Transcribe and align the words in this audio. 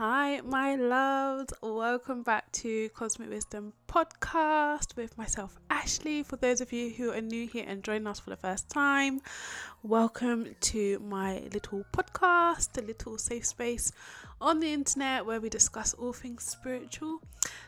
Hi, 0.00 0.40
my 0.40 0.76
loves. 0.76 1.52
Welcome 1.60 2.22
back 2.22 2.50
to 2.52 2.88
Cosmic 2.88 3.28
Wisdom 3.28 3.74
Podcast 3.90 4.94
with 4.94 5.18
myself, 5.18 5.58
Ashley. 5.68 6.22
For 6.22 6.36
those 6.36 6.60
of 6.60 6.72
you 6.72 6.90
who 6.90 7.10
are 7.10 7.20
new 7.20 7.48
here 7.48 7.64
and 7.66 7.82
joining 7.82 8.06
us 8.06 8.20
for 8.20 8.30
the 8.30 8.36
first 8.36 8.70
time, 8.70 9.20
welcome 9.82 10.54
to 10.60 11.00
my 11.00 11.40
little 11.52 11.84
podcast, 11.92 12.80
a 12.80 12.86
little 12.86 13.18
safe 13.18 13.44
space 13.44 13.90
on 14.40 14.60
the 14.60 14.72
internet 14.72 15.26
where 15.26 15.40
we 15.40 15.48
discuss 15.48 15.92
all 15.94 16.12
things 16.12 16.44
spiritual. 16.44 17.20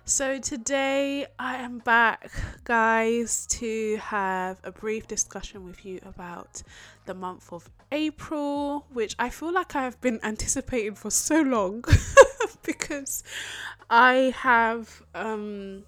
So, 0.05 0.39
today 0.39 1.27
I 1.41 1.57
am 1.57 1.79
back, 1.79 2.31
guys, 2.63 3.45
to 3.59 3.97
have 3.97 4.61
a 4.63 4.71
brief 4.71 5.09
discussion 5.09 5.65
with 5.65 5.85
you 5.85 5.99
about 6.07 6.63
the 7.05 7.15
month 7.15 7.53
of 7.53 7.69
April, 7.91 8.87
which 8.93 9.17
I 9.19 9.29
feel 9.29 9.53
like 9.53 9.75
I 9.75 9.83
have 9.83 10.01
been 10.01 10.21
anticipating 10.23 10.95
for 10.95 11.11
so 11.11 11.43
long 11.43 11.83
because 12.63 13.25
I 13.91 14.33
have 14.37 15.03
um 15.17 15.83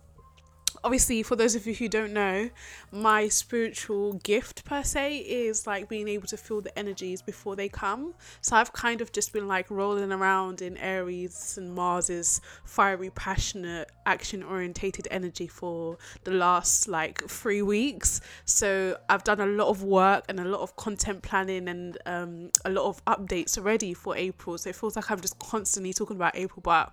obviously 0.84 1.22
for 1.22 1.34
those 1.34 1.54
of 1.54 1.66
you 1.66 1.74
who 1.74 1.88
don't 1.88 2.12
know 2.12 2.50
my 2.92 3.26
spiritual 3.28 4.12
gift 4.14 4.64
per 4.64 4.82
se 4.82 5.16
is 5.18 5.66
like 5.66 5.88
being 5.88 6.06
able 6.06 6.26
to 6.26 6.36
feel 6.36 6.60
the 6.60 6.78
energies 6.78 7.22
before 7.22 7.56
they 7.56 7.68
come. 7.68 8.14
So 8.42 8.54
i've 8.56 8.72
kind 8.72 9.00
of 9.00 9.10
just 9.10 9.32
been 9.32 9.48
like 9.48 9.70
rolling 9.70 10.12
around 10.12 10.62
in 10.62 10.76
aries 10.76 11.56
and 11.58 11.74
mars's 11.74 12.40
fiery 12.64 13.10
passionate 13.10 13.90
action 14.06 14.42
orientated 14.42 15.08
energy 15.10 15.46
for 15.46 15.96
the 16.24 16.30
last 16.32 16.86
like 16.86 17.26
three 17.28 17.62
weeks. 17.62 18.20
So 18.44 18.96
i've 19.08 19.24
done 19.24 19.40
a 19.40 19.46
lot 19.46 19.68
of 19.68 19.82
work 19.82 20.24
and 20.28 20.38
a 20.38 20.44
lot 20.44 20.60
of 20.60 20.76
content 20.76 21.22
planning 21.22 21.68
and 21.68 21.98
um, 22.06 22.50
a 22.64 22.70
lot 22.70 22.86
of 22.86 23.04
updates 23.06 23.56
already 23.56 23.94
for 23.94 24.16
april. 24.16 24.58
So 24.58 24.70
it 24.70 24.76
feels 24.76 24.96
like 24.96 25.10
i'm 25.10 25.20
just 25.20 25.38
constantly 25.38 25.92
talking 25.92 26.16
about 26.16 26.36
april 26.36 26.60
but 26.62 26.92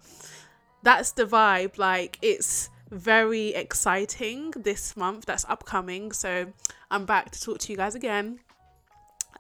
that's 0.84 1.12
the 1.12 1.26
vibe. 1.26 1.78
Like 1.78 2.18
it's 2.22 2.70
very 2.92 3.50
exciting 3.50 4.52
this 4.52 4.96
month 4.98 5.26
that's 5.26 5.46
upcoming. 5.46 6.12
So 6.12 6.54
I'm 6.90 7.06
back 7.06 7.32
to 7.32 7.42
talk 7.42 7.60
to 7.60 7.72
you 7.72 7.78
guys 7.78 7.96
again 7.96 8.40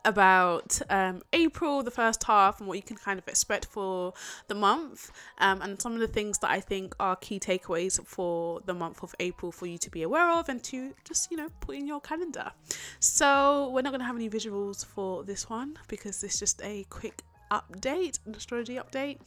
about 0.05 0.81
um, 0.89 1.21
April, 1.33 1.83
the 1.83 1.91
first 1.91 2.23
half, 2.23 2.59
and 2.59 2.67
what 2.67 2.75
you 2.75 2.81
can 2.81 2.97
kind 2.97 3.19
of 3.19 3.27
expect 3.27 3.65
for 3.65 4.13
the 4.47 4.55
month, 4.55 5.11
um, 5.37 5.61
and 5.61 5.81
some 5.81 5.93
of 5.93 5.99
the 5.99 6.07
things 6.07 6.39
that 6.39 6.49
I 6.49 6.59
think 6.59 6.95
are 6.99 7.15
key 7.15 7.39
takeaways 7.39 8.03
for 8.05 8.61
the 8.65 8.73
month 8.73 9.03
of 9.03 9.13
April 9.19 9.51
for 9.51 9.67
you 9.67 9.77
to 9.77 9.89
be 9.89 10.01
aware 10.01 10.31
of 10.31 10.49
and 10.49 10.63
to 10.65 10.93
just, 11.03 11.29
you 11.29 11.37
know, 11.37 11.49
put 11.59 11.75
in 11.75 11.87
your 11.87 12.01
calendar. 12.01 12.51
So, 12.99 13.69
we're 13.73 13.81
not 13.81 13.91
going 13.91 13.99
to 13.99 14.05
have 14.05 14.15
any 14.15 14.29
visuals 14.29 14.85
for 14.85 15.23
this 15.23 15.49
one 15.49 15.77
because 15.87 16.23
it's 16.23 16.39
just 16.39 16.61
a 16.63 16.85
quick 16.89 17.21
update, 17.51 18.19
an 18.25 18.35
astrology 18.35 18.75
update. 18.75 19.19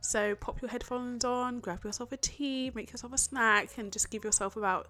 So 0.00 0.34
pop 0.34 0.62
your 0.62 0.70
headphones 0.70 1.24
on, 1.24 1.60
grab 1.60 1.84
yourself 1.84 2.12
a 2.12 2.16
tea, 2.16 2.70
make 2.74 2.90
yourself 2.90 3.12
a 3.12 3.18
snack, 3.18 3.70
and 3.76 3.92
just 3.92 4.10
give 4.10 4.24
yourself 4.24 4.56
about 4.56 4.88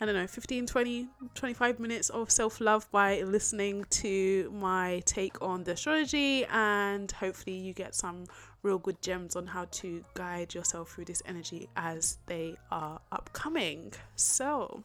I 0.00 0.06
don't 0.06 0.14
know, 0.14 0.26
15, 0.26 0.66
20, 0.66 1.06
25 1.34 1.78
minutes 1.78 2.10
of 2.10 2.30
self 2.30 2.60
love 2.60 2.90
by 2.90 3.20
listening 3.22 3.84
to 3.90 4.50
my 4.52 5.02
take 5.04 5.40
on 5.42 5.64
the 5.64 5.72
astrology, 5.72 6.44
and 6.46 7.12
hopefully, 7.12 7.56
you 7.56 7.72
get 7.72 7.94
some 7.94 8.24
real 8.62 8.78
good 8.78 9.00
gems 9.02 9.36
on 9.36 9.46
how 9.46 9.66
to 9.66 10.04
guide 10.14 10.54
yourself 10.54 10.92
through 10.92 11.04
this 11.04 11.22
energy 11.26 11.68
as 11.76 12.18
they 12.26 12.56
are 12.70 13.00
upcoming. 13.12 13.92
So, 14.16 14.82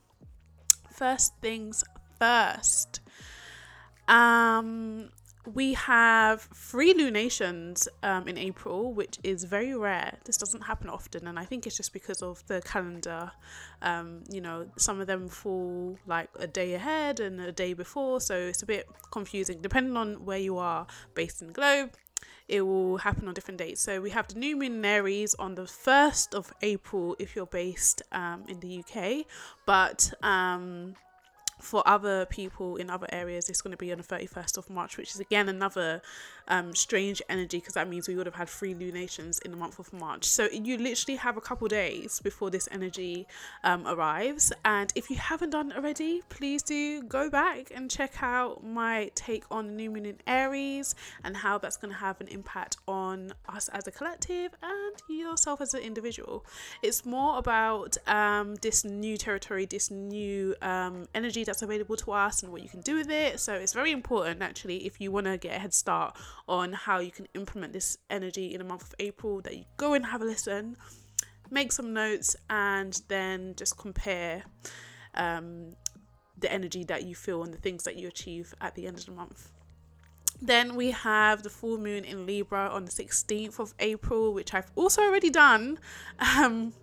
first 0.92 1.34
things 1.42 1.84
first. 2.20 3.00
Um, 4.08 5.10
we 5.54 5.74
have 5.74 6.42
three 6.54 6.94
lunations 6.94 7.88
um, 8.04 8.28
in 8.28 8.38
April, 8.38 8.94
which 8.94 9.18
is 9.24 9.44
very 9.46 9.76
rare. 9.76 10.18
This 10.26 10.38
doesn't 10.38 10.62
happen 10.62 10.90
often, 10.90 11.28
and 11.28 11.40
I 11.40 11.46
think 11.46 11.66
it's 11.66 11.78
just 11.78 11.94
because 11.94 12.22
of 12.22 12.46
the 12.48 12.62
calendar. 12.62 13.32
Um, 13.82 14.24
you 14.30 14.42
know, 14.42 14.68
some 14.78 15.00
of 15.00 15.08
them 15.08 15.30
fall 15.30 15.98
like 16.06 16.30
a 16.38 16.48
day 16.48 16.74
ahead 16.74 17.20
and 17.20 17.40
a 17.40 17.52
day 17.52 17.74
before, 17.74 18.20
so 18.20 18.36
it's 18.36 18.62
a 18.62 18.66
bit 18.66 18.88
confusing. 19.12 19.62
Depending 19.62 19.96
on 19.96 20.26
where 20.26 20.40
you 20.40 20.58
are 20.58 20.86
based 21.14 21.42
in 21.42 21.48
the 21.48 21.54
globe, 21.54 21.92
it 22.48 22.62
will 22.62 22.98
happen 22.98 23.28
on 23.28 23.34
different 23.34 23.58
dates. 23.58 23.82
So 23.82 24.02
we 24.02 24.10
have 24.12 24.28
the 24.28 24.40
new 24.40 24.56
moon 24.56 24.74
in 24.74 24.86
Aries 24.86 25.34
on 25.36 25.56
the 25.56 25.64
1st 25.64 26.34
of 26.34 26.54
April 26.62 27.16
if 27.20 27.36
you're 27.36 27.46
based 27.46 28.02
um, 28.12 28.44
in 28.48 28.60
the 28.60 28.80
UK, 28.80 29.26
but 29.66 30.14
um, 30.24 30.96
for 31.60 31.82
other 31.88 32.26
people 32.26 32.76
in 32.76 32.90
other 32.90 33.08
areas, 33.12 33.50
it's 33.50 33.62
going 33.62 33.72
to 33.72 33.78
be 33.78 33.92
on 33.92 33.98
the 33.98 34.04
31st 34.04 34.58
of 34.58 34.70
March, 34.70 34.98
which 34.98 35.14
is 35.14 35.20
again 35.20 35.50
another 35.50 36.02
um, 36.48 36.76
strange 36.76 37.22
energy 37.30 37.58
because 37.58 37.74
that 37.74 37.90
means 37.90 38.08
we 38.08 38.16
would 38.16 38.26
have 38.26 38.36
had 38.36 38.50
three 38.50 38.74
lunations 38.74 39.40
in 39.40 39.52
the 39.52 39.58
month 39.58 39.80
of 39.80 39.92
March. 39.94 40.26
So 40.26 40.48
you 40.52 40.78
literally 40.78 41.18
have 41.18 41.38
a 41.38 41.42
couple 41.42 41.68
days 41.68 42.20
before 42.20 42.50
this 42.50 42.68
energy 42.72 43.28
um, 43.64 43.86
arrives. 43.88 44.54
And 44.66 44.92
if 44.96 45.10
you 45.10 45.18
haven't 45.18 45.52
done 45.52 45.72
already, 45.74 46.22
please 46.30 46.64
do 46.64 47.04
go 47.04 47.30
back 47.30 47.72
and 47.74 47.90
check 47.90 48.22
out 48.22 48.64
my 48.64 49.12
take 49.16 49.44
on 49.52 49.68
the 49.68 49.74
new 49.74 49.92
moon 49.92 50.06
in 50.06 50.18
Aries 50.28 50.96
and 51.24 51.36
how 51.36 51.58
that's 51.58 51.78
going 51.78 51.94
to 51.94 52.00
have 52.00 52.20
an 52.22 52.28
impact 52.28 52.78
on 52.88 53.34
us 53.50 53.70
as 53.70 53.88
a 53.88 53.92
collective 53.92 54.52
and 54.62 54.96
yourself 55.10 55.62
as 55.62 55.74
an 55.74 55.82
individual. 55.82 56.46
It's 56.82 57.06
more 57.06 57.38
about 57.38 57.98
um, 58.08 58.56
this 58.56 58.84
new 58.84 59.18
territory, 59.18 59.66
this 59.66 59.92
new 59.92 60.56
um, 60.62 61.08
energy 61.14 61.44
that's 61.44 61.62
available 61.62 61.96
to 61.98 62.12
us 62.12 62.44
and 62.44 62.52
what 62.52 62.62
you 62.62 62.70
can 62.70 62.82
do 62.82 62.96
with 62.96 63.10
it. 63.10 63.40
So 63.40 63.54
it's 63.54 63.74
very 63.74 63.92
important 63.92 64.42
actually 64.42 64.86
if 64.86 65.00
you 65.02 65.12
want 65.12 65.26
to 65.26 65.38
get 65.38 65.56
a 65.56 65.60
head 65.60 65.74
start 65.74 66.18
on 66.48 66.74
how 66.74 67.00
you 67.00 67.12
can 67.12 67.28
implement 67.34 67.74
this 67.74 67.98
energy 68.10 68.54
in 68.54 68.60
the 68.60 68.64
month 68.64 68.84
of 68.84 68.96
April 69.00 69.42
that 69.42 69.56
you 69.56 69.66
go 69.78 69.94
and 69.94 70.06
have 70.06 70.22
a 70.22 70.26
listen, 70.26 70.78
make 71.50 71.72
some 71.72 71.94
notes, 71.94 72.36
and 72.50 73.02
then 73.08 73.54
just 73.56 73.78
compare 73.78 74.44
um, 75.16 75.76
the 76.38 76.52
energy 76.52 76.84
that 76.84 77.04
you 77.04 77.16
feel 77.16 77.44
and 77.44 77.54
the 77.54 77.58
things 77.58 77.84
that 77.84 77.96
you 77.96 78.08
achieve 78.08 78.54
at 78.62 78.76
the 78.76 78.88
end 78.88 78.98
of 78.98 79.06
the 79.06 79.12
month. 79.12 79.52
Then 80.42 80.76
we 80.76 80.92
have 80.92 81.42
the 81.42 81.50
full 81.50 81.78
moon 81.78 82.06
in 82.06 82.26
Libra 82.26 82.70
on 82.70 82.86
the 82.86 82.92
16th 82.92 83.60
of 83.60 83.74
April, 83.80 84.34
which 84.34 84.54
I've 84.54 84.72
also 84.76 85.02
already 85.02 85.32
done. 85.32 85.80
Um, 86.20 86.74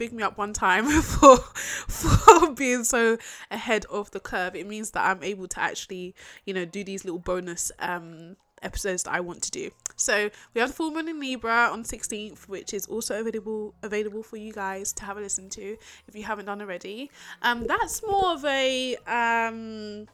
big 0.00 0.12
me 0.14 0.22
up 0.22 0.38
one 0.38 0.54
time 0.54 0.88
for 1.02 1.36
for 1.36 2.52
being 2.52 2.84
so 2.84 3.18
ahead 3.50 3.84
of 3.86 4.10
the 4.10 4.18
curve. 4.18 4.54
It 4.56 4.66
means 4.66 4.90
that 4.92 5.04
I'm 5.04 5.22
able 5.22 5.46
to 5.48 5.60
actually, 5.60 6.14
you 6.44 6.54
know, 6.54 6.64
do 6.64 6.82
these 6.82 7.04
little 7.04 7.20
bonus 7.20 7.70
um 7.78 8.36
episodes 8.62 9.04
that 9.04 9.12
I 9.12 9.20
want 9.20 9.42
to 9.42 9.50
do. 9.50 9.70
So 9.96 10.30
we 10.54 10.60
have 10.60 10.70
the 10.70 10.74
full 10.74 10.90
moon 10.90 11.08
in 11.08 11.20
Libra 11.20 11.68
on 11.70 11.84
16th, 11.84 12.48
which 12.48 12.72
is 12.72 12.86
also 12.86 13.20
available 13.20 13.74
available 13.82 14.22
for 14.22 14.36
you 14.36 14.52
guys 14.52 14.92
to 14.94 15.04
have 15.04 15.16
a 15.16 15.20
listen 15.20 15.48
to 15.50 15.76
if 16.08 16.14
you 16.14 16.24
haven't 16.24 16.46
done 16.46 16.60
already. 16.60 17.10
Um, 17.42 17.66
that's 17.66 18.02
more 18.02 18.32
of 18.32 18.44
a 18.44 18.96
um 19.06 20.06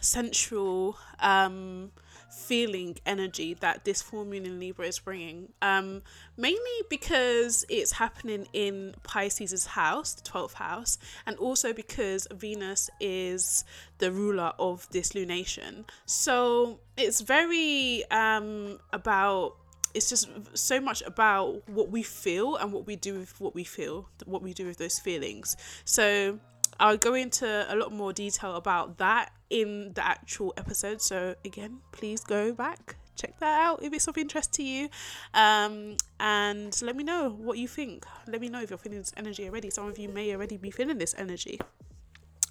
central 0.00 0.96
um 1.20 1.90
feeling 2.30 2.96
energy 3.06 3.54
that 3.54 3.84
this 3.84 4.02
full 4.02 4.24
moon 4.24 4.44
in 4.44 4.60
Libra 4.60 4.86
is 4.86 4.98
bringing. 4.98 5.52
Um, 5.62 6.02
mainly 6.36 6.60
because 6.88 7.64
it's 7.68 7.92
happening 7.92 8.46
in 8.52 8.94
Pisces' 9.02 9.66
house, 9.66 10.14
the 10.14 10.28
12th 10.28 10.54
house, 10.54 10.98
and 11.26 11.36
also 11.38 11.72
because 11.72 12.26
Venus 12.32 12.90
is 13.00 13.64
the 13.98 14.12
ruler 14.12 14.52
of 14.58 14.88
this 14.90 15.12
lunation. 15.12 15.84
So 16.06 16.80
it's 16.96 17.20
very 17.20 18.04
um, 18.10 18.78
about 18.92 19.56
it's 19.94 20.10
just 20.10 20.28
so 20.52 20.80
much 20.80 21.02
about 21.06 21.66
what 21.68 21.90
we 21.90 22.02
feel 22.02 22.56
and 22.56 22.72
what 22.72 22.86
we 22.86 22.94
do 22.94 23.18
with 23.18 23.40
what 23.40 23.54
we 23.54 23.64
feel, 23.64 24.06
what 24.26 24.42
we 24.42 24.52
do 24.52 24.66
with 24.66 24.76
those 24.76 24.98
feelings. 24.98 25.56
So 25.86 26.38
I'll 26.80 26.96
go 26.96 27.14
into 27.14 27.66
a 27.68 27.74
lot 27.74 27.92
more 27.92 28.12
detail 28.12 28.54
about 28.54 28.98
that 28.98 29.32
in 29.50 29.92
the 29.94 30.06
actual 30.06 30.54
episode. 30.56 31.00
So, 31.02 31.34
again, 31.44 31.78
please 31.92 32.20
go 32.20 32.52
back, 32.52 32.96
check 33.16 33.38
that 33.40 33.60
out 33.60 33.82
if 33.82 33.92
it's 33.92 34.06
of 34.06 34.16
interest 34.16 34.52
to 34.54 34.62
you. 34.62 34.88
Um, 35.34 35.96
and 36.20 36.80
let 36.82 36.96
me 36.96 37.04
know 37.04 37.30
what 37.30 37.58
you 37.58 37.66
think. 37.66 38.06
Let 38.26 38.40
me 38.40 38.48
know 38.48 38.62
if 38.62 38.70
you're 38.70 38.78
feeling 38.78 38.98
this 38.98 39.12
energy 39.16 39.48
already. 39.48 39.70
Some 39.70 39.88
of 39.88 39.98
you 39.98 40.08
may 40.08 40.32
already 40.34 40.56
be 40.56 40.70
feeling 40.70 40.98
this 40.98 41.14
energy. 41.18 41.60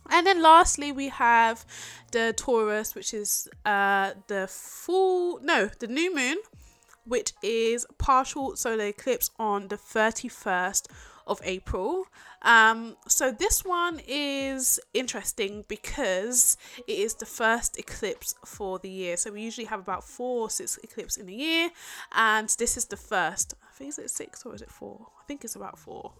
And 0.09 0.25
then 0.25 0.41
lastly, 0.41 0.91
we 0.91 1.09
have 1.09 1.65
the 2.11 2.33
Taurus, 2.35 2.95
which 2.95 3.13
is 3.13 3.49
uh, 3.65 4.11
the 4.27 4.47
full, 4.47 5.39
no, 5.41 5.69
the 5.79 5.87
new 5.87 6.15
moon, 6.15 6.37
which 7.05 7.33
is 7.41 7.85
partial 7.97 8.55
solar 8.55 8.85
eclipse 8.85 9.31
on 9.37 9.67
the 9.67 9.77
31st 9.77 10.87
of 11.25 11.41
April. 11.43 12.05
Um, 12.47 12.95
so 13.09 13.29
this 13.29 13.65
one 13.65 13.99
is 14.07 14.79
interesting 14.93 15.65
because 15.67 16.55
it 16.87 16.97
is 16.97 17.15
the 17.15 17.25
first 17.25 17.77
eclipse 17.77 18.35
for 18.45 18.79
the 18.79 18.89
year. 18.89 19.17
So 19.17 19.33
we 19.33 19.41
usually 19.41 19.67
have 19.67 19.81
about 19.81 20.05
four 20.05 20.43
or 20.43 20.49
six 20.49 20.79
eclipses 20.81 21.17
in 21.21 21.27
a 21.27 21.33
year, 21.33 21.69
and 22.13 22.47
this 22.57 22.77
is 22.77 22.85
the 22.85 22.95
first. 22.95 23.53
I 23.61 23.73
think 23.77 23.89
is 23.89 23.99
it 23.99 24.09
six 24.09 24.45
or 24.45 24.55
is 24.55 24.61
it 24.61 24.71
four? 24.71 25.07
I 25.21 25.25
think 25.27 25.43
it's 25.43 25.57
about 25.57 25.77
four. 25.77 26.13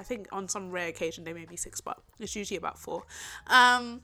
I 0.00 0.02
think 0.02 0.26
on 0.32 0.48
some 0.48 0.72
rare 0.72 0.88
occasion 0.88 1.22
they 1.22 1.32
may 1.32 1.44
be 1.44 1.56
six, 1.56 1.80
but 1.80 1.98
it's 2.18 2.34
usually 2.34 2.58
about 2.58 2.76
four. 2.76 3.04
Um, 3.46 4.00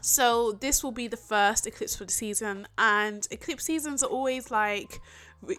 so 0.00 0.52
this 0.52 0.84
will 0.84 0.92
be 0.92 1.08
the 1.08 1.16
first 1.16 1.66
eclipse 1.66 1.96
for 1.96 2.04
the 2.04 2.12
season, 2.12 2.68
and 2.78 3.26
eclipse 3.32 3.64
seasons 3.64 4.04
are 4.04 4.10
always 4.10 4.52
like 4.52 5.00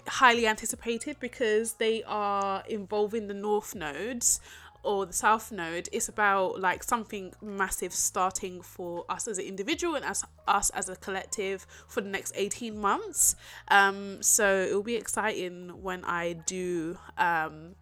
highly 0.07 0.47
anticipated 0.47 1.17
because 1.19 1.73
they 1.73 2.03
are 2.03 2.63
involving 2.67 3.27
the 3.27 3.33
North 3.33 3.75
nodes 3.75 4.39
or 4.83 5.05
the 5.05 5.13
South 5.13 5.51
node. 5.51 5.89
It's 5.91 6.09
about 6.09 6.59
like 6.59 6.83
something 6.83 7.33
massive 7.41 7.93
starting 7.93 8.61
for 8.61 9.05
us 9.09 9.27
as 9.27 9.37
an 9.37 9.45
individual 9.45 9.95
and 9.95 10.05
as 10.05 10.23
us 10.47 10.69
as 10.71 10.89
a 10.89 10.95
collective 10.95 11.65
for 11.87 12.01
the 12.01 12.09
next 12.09 12.33
18 12.35 12.79
months. 12.79 13.35
Um, 13.69 14.21
so 14.21 14.63
it'll 14.63 14.83
be 14.83 14.95
exciting 14.95 15.81
when 15.81 16.03
I 16.05 16.33
do. 16.33 16.97
Um, 17.17 17.75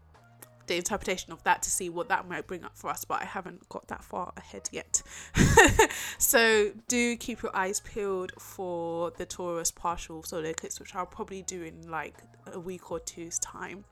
the 0.67 0.75
interpretation 0.75 1.31
of 1.31 1.41
that 1.43 1.63
to 1.63 1.71
see 1.71 1.89
what 1.89 2.09
that 2.09 2.27
might 2.27 2.45
bring 2.45 2.63
up 2.63 2.77
for 2.77 2.89
us, 2.89 3.05
but 3.05 3.21
I 3.21 3.25
haven't 3.25 3.67
got 3.69 3.87
that 3.87 4.03
far 4.03 4.33
ahead 4.35 4.69
yet. 4.71 5.01
so 6.17 6.71
do 6.89 7.15
keep 7.15 7.41
your 7.41 7.55
eyes 7.55 7.79
peeled 7.79 8.33
for 8.37 9.11
the 9.11 9.25
Taurus 9.25 9.71
partial 9.71 10.23
solar 10.23 10.49
eclipse, 10.49 10.79
which 10.79 10.93
I'll 10.93 11.05
probably 11.05 11.41
do 11.41 11.63
in 11.63 11.89
like 11.89 12.15
a 12.51 12.59
week 12.59 12.91
or 12.91 12.99
two's 12.99 13.39
time. 13.39 13.85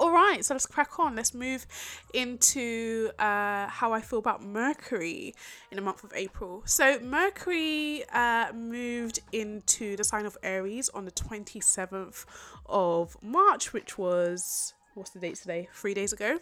All 0.00 0.12
right, 0.12 0.42
so 0.42 0.54
let's 0.54 0.64
crack 0.64 0.98
on. 0.98 1.14
Let's 1.14 1.34
move 1.34 1.66
into 2.14 3.10
uh, 3.18 3.66
how 3.66 3.92
I 3.92 4.00
feel 4.00 4.18
about 4.18 4.42
Mercury 4.42 5.34
in 5.70 5.76
the 5.76 5.82
month 5.82 6.04
of 6.04 6.12
April. 6.16 6.62
So, 6.64 6.98
Mercury 7.00 8.04
uh, 8.10 8.50
moved 8.54 9.20
into 9.30 9.96
the 9.96 10.04
sign 10.04 10.24
of 10.24 10.38
Aries 10.42 10.88
on 10.88 11.04
the 11.04 11.10
27th 11.10 12.24
of 12.64 13.14
March, 13.22 13.74
which 13.74 13.98
was 13.98 14.72
what's 14.94 15.10
the 15.10 15.18
date 15.18 15.34
today? 15.34 15.68
Three 15.74 15.92
days 15.92 16.14
ago. 16.14 16.38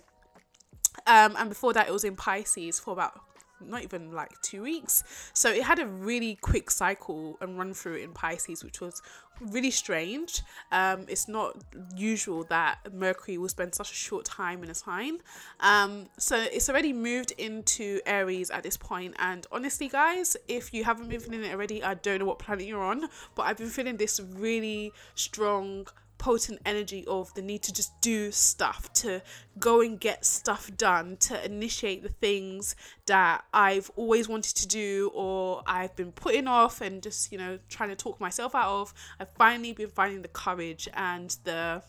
Um, 1.09 1.35
and 1.37 1.49
before 1.49 1.73
that, 1.73 1.89
it 1.89 1.93
was 1.93 2.05
in 2.05 2.15
Pisces 2.15 2.79
for 2.79 2.93
about 2.93 3.21
not 3.65 3.83
even 3.83 4.13
like 4.13 4.41
two 4.43 4.63
weeks. 4.63 5.05
So 5.33 5.51
it 5.51 5.63
had 5.63 5.79
a 5.79 5.87
really 5.87 6.37
quick 6.41 6.71
cycle 6.71 7.37
and 7.41 7.59
run 7.59 7.75
through 7.75 7.97
in 7.97 8.13
Pisces, 8.13 8.65
which 8.65 8.81
was 8.81 9.03
really 9.41 9.71
strange. 9.71 10.43
Um, 10.73 11.07
it's 11.09 11.29
not 11.29 11.57
usual 11.97 12.45
that 12.45 12.79
Mercury 12.93 13.39
will 13.39 13.49
spend 13.49 13.75
such 13.75 13.91
a 13.91 13.95
short 13.95 14.25
time 14.25 14.63
in 14.63 14.71
a 14.71 14.75
sign. 14.75 15.19
Um, 15.61 16.07
so 16.19 16.37
it's 16.37 16.69
already 16.69 16.93
moved 16.93 17.33
into 17.39 18.01
Aries 18.07 18.51
at 18.51 18.63
this 18.63 18.77
point. 18.77 19.15
And 19.19 19.47
honestly, 19.53 19.89
guys, 19.89 20.37
if 20.49 20.73
you 20.75 20.85
haven't 20.85 21.09
been 21.09 21.21
feeling 21.21 21.45
it 21.45 21.53
already, 21.53 21.83
I 21.83 21.95
don't 21.95 22.19
know 22.19 22.25
what 22.25 22.39
planet 22.39 22.67
you're 22.67 22.83
on, 22.83 23.09
but 23.35 23.43
I've 23.43 23.59
been 23.59 23.69
feeling 23.69 23.97
this 23.97 24.21
really 24.21 24.93
strong 25.15 25.87
potent 26.19 26.61
energy 26.67 27.05
of 27.07 27.33
the 27.35 27.43
need 27.43 27.63
to 27.63 27.73
just 27.73 28.01
do 28.01 28.31
stuff, 28.31 28.93
to 28.95 29.23
go 29.59 29.81
and 29.81 29.99
get 29.99 30.25
stuff 30.25 30.71
done, 30.77 31.17
to 31.19 31.45
initiate 31.45 32.03
the 32.03 32.09
things 32.09 32.77
that 33.07 33.45
I've 33.55 33.91
always 33.97 34.29
wanted 34.29 34.57
to 34.57 34.69
do 34.69 35.11
or 35.15 35.63
I've 35.67 35.95
been 35.97 36.13
putting 36.13 36.47
off 36.49 36.81
and 36.81 37.03
just, 37.03 37.33
you 37.33 37.39
know, 37.39 37.59
trying 37.69 37.91
to 37.91 37.97
talk 37.97 38.21
myself 38.21 38.55
out 38.55 38.81
of. 38.81 38.95
I've 39.19 39.33
finally 39.39 39.73
been 39.73 39.91
finding 39.91 40.23
the 40.23 40.29
courage 40.29 40.89
and 40.95 41.35
the 41.45 41.83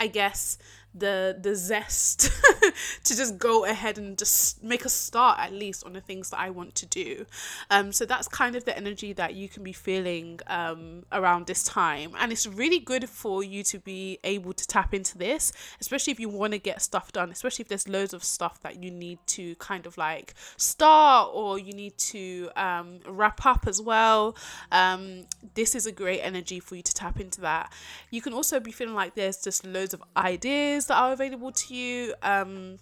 I 0.00 0.06
guess 0.06 0.58
the 0.98 1.36
the 1.40 1.54
zest 1.54 2.30
to 3.04 3.16
just 3.16 3.38
go 3.38 3.64
ahead 3.64 3.98
and 3.98 4.18
just 4.18 4.62
make 4.62 4.84
a 4.84 4.88
start 4.88 5.38
at 5.38 5.52
least 5.52 5.84
on 5.84 5.92
the 5.92 6.00
things 6.00 6.30
that 6.30 6.40
I 6.40 6.50
want 6.50 6.74
to 6.76 6.86
do. 6.86 7.26
Um, 7.70 7.92
so 7.92 8.04
that's 8.04 8.28
kind 8.28 8.56
of 8.56 8.64
the 8.64 8.76
energy 8.76 9.12
that 9.14 9.34
you 9.34 9.48
can 9.48 9.62
be 9.62 9.72
feeling 9.72 10.40
um, 10.46 11.04
around 11.12 11.46
this 11.46 11.64
time, 11.64 12.12
and 12.18 12.32
it's 12.32 12.46
really 12.46 12.78
good 12.78 13.08
for 13.08 13.42
you 13.42 13.62
to 13.64 13.78
be 13.78 14.18
able 14.24 14.52
to 14.52 14.66
tap 14.66 14.94
into 14.94 15.18
this, 15.18 15.52
especially 15.80 16.12
if 16.12 16.20
you 16.20 16.28
want 16.28 16.52
to 16.52 16.58
get 16.58 16.82
stuff 16.82 17.12
done, 17.12 17.30
especially 17.30 17.62
if 17.62 17.68
there's 17.68 17.88
loads 17.88 18.14
of 18.14 18.24
stuff 18.24 18.60
that 18.62 18.82
you 18.82 18.90
need 18.90 19.18
to 19.26 19.54
kind 19.56 19.86
of 19.86 19.96
like 19.98 20.34
start 20.56 21.30
or 21.32 21.58
you 21.58 21.72
need 21.72 21.96
to 21.98 22.50
um, 22.56 23.00
wrap 23.06 23.44
up 23.46 23.66
as 23.66 23.80
well. 23.80 24.36
Um, 24.72 25.26
this 25.54 25.74
is 25.74 25.86
a 25.86 25.92
great 25.92 26.20
energy 26.20 26.60
for 26.60 26.76
you 26.76 26.82
to 26.82 26.94
tap 26.94 27.20
into 27.20 27.40
that. 27.42 27.72
You 28.10 28.22
can 28.22 28.32
also 28.32 28.60
be 28.60 28.72
feeling 28.72 28.94
like 28.94 29.14
there's 29.14 29.42
just 29.42 29.64
loads 29.66 29.94
of 29.94 30.02
ideas 30.16 30.87
that 30.88 30.96
are 30.96 31.12
available 31.12 31.52
to 31.52 31.74
you. 31.74 32.14
Um, 32.22 32.78